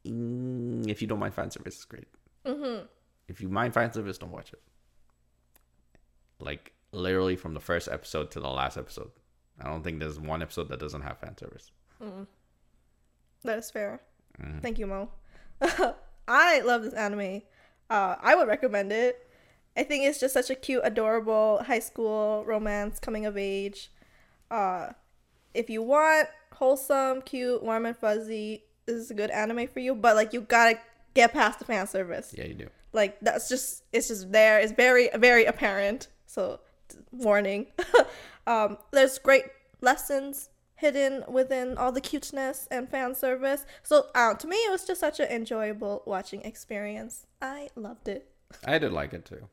Mm, 0.05 0.87
If 0.89 1.01
you 1.01 1.07
don't 1.07 1.19
mind 1.19 1.33
fan 1.33 1.51
service, 1.51 1.75
it's 1.75 1.85
great. 1.85 2.07
Mm-hmm. 2.45 2.85
If 3.27 3.41
you 3.41 3.49
mind 3.49 3.73
fan 3.73 3.91
service, 3.93 4.17
don't 4.17 4.31
watch 4.31 4.53
it. 4.53 4.61
Like 6.39 6.73
literally 6.91 7.35
from 7.35 7.53
the 7.53 7.59
first 7.59 7.87
episode 7.87 8.31
to 8.31 8.39
the 8.39 8.47
last 8.49 8.77
episode. 8.77 9.11
I 9.61 9.67
don't 9.69 9.83
think 9.83 9.99
there's 9.99 10.19
one 10.19 10.41
episode 10.41 10.69
that 10.69 10.79
doesn't 10.79 11.01
have 11.01 11.17
fan 11.19 11.37
service. 11.37 11.71
That 13.43 13.57
is 13.59 13.69
fair. 13.71 14.01
Mhm. 14.41 14.61
Thank 14.61 14.79
you, 14.79 14.87
Mo. 14.87 15.09
I 16.27 16.61
love 16.61 16.83
this 16.83 16.93
anime. 16.93 17.41
Uh, 17.89 18.15
I 18.21 18.35
would 18.35 18.47
recommend 18.47 18.91
it. 18.91 19.27
I 19.75 19.83
think 19.83 20.05
it's 20.05 20.19
just 20.19 20.33
such 20.33 20.49
a 20.49 20.55
cute, 20.55 20.81
adorable 20.83 21.61
high 21.65 21.79
school 21.79 22.43
romance, 22.45 22.99
coming 22.99 23.25
of 23.25 23.37
age. 23.37 23.91
Uh, 24.49 24.89
if 25.53 25.69
you 25.69 25.81
want 25.81 26.27
wholesome, 26.53 27.21
cute, 27.21 27.61
warm 27.63 27.85
and 27.85 27.97
fuzzy, 27.97 28.63
is 28.95 29.11
a 29.11 29.13
good 29.13 29.29
anime 29.29 29.67
for 29.67 29.79
you. 29.79 29.95
But 29.95 30.15
like, 30.15 30.33
you 30.33 30.41
gotta 30.41 30.79
get 31.13 31.33
past 31.33 31.59
the 31.59 31.65
fan 31.65 31.87
service. 31.87 32.33
Yeah, 32.37 32.45
you 32.45 32.53
do. 32.53 32.67
Like 32.91 33.19
that's 33.21 33.49
just 33.49 33.83
it's 33.93 34.07
just 34.07 34.31
there. 34.31 34.59
It's 34.59 34.71
very 34.71 35.09
very 35.15 35.45
apparent. 35.45 36.07
So 36.25 36.59
warning. 37.11 37.67
um, 38.47 38.77
there's 38.91 39.19
great 39.19 39.45
lessons 39.81 40.49
hidden 40.75 41.23
within 41.27 41.77
all 41.77 41.91
the 41.91 42.01
cuteness 42.01 42.67
and 42.71 42.89
fan 42.89 43.13
service. 43.13 43.65
So 43.83 44.07
uh, 44.15 44.33
to 44.35 44.47
me, 44.47 44.55
it 44.55 44.71
was 44.71 44.85
just 44.85 44.99
such 44.99 45.19
an 45.19 45.27
enjoyable 45.27 46.03
watching 46.05 46.41
experience. 46.41 47.25
I 47.41 47.69
loved 47.75 48.07
it. 48.07 48.31
I 48.65 48.77
did 48.79 48.93
like 48.93 49.13
it 49.13 49.25
too. 49.25 49.47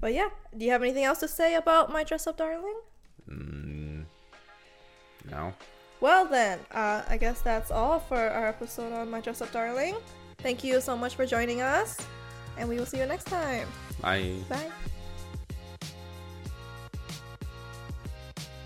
But 0.00 0.14
yeah, 0.14 0.30
do 0.56 0.64
you 0.64 0.72
have 0.72 0.82
anything 0.82 1.04
else 1.04 1.20
to 1.20 1.28
say 1.28 1.54
about 1.54 1.92
my 1.92 2.04
dress 2.04 2.26
up 2.26 2.38
darling? 2.38 2.80
Mm, 3.28 4.04
no. 5.30 5.52
Well 6.00 6.26
then, 6.26 6.58
uh, 6.72 7.02
I 7.08 7.16
guess 7.16 7.42
that's 7.42 7.70
all 7.70 8.00
for 8.00 8.16
our 8.16 8.48
episode 8.48 8.92
on 8.92 9.10
my 9.10 9.20
dress 9.20 9.42
up 9.42 9.52
darling. 9.52 9.96
Thank 10.38 10.64
you 10.64 10.80
so 10.80 10.96
much 10.96 11.14
for 11.14 11.26
joining 11.26 11.60
us, 11.60 11.98
and 12.56 12.68
we 12.68 12.76
will 12.76 12.86
see 12.86 12.98
you 12.98 13.06
next 13.06 13.24
time. 13.24 13.68
I 14.02 14.36
Bye. 14.48 14.70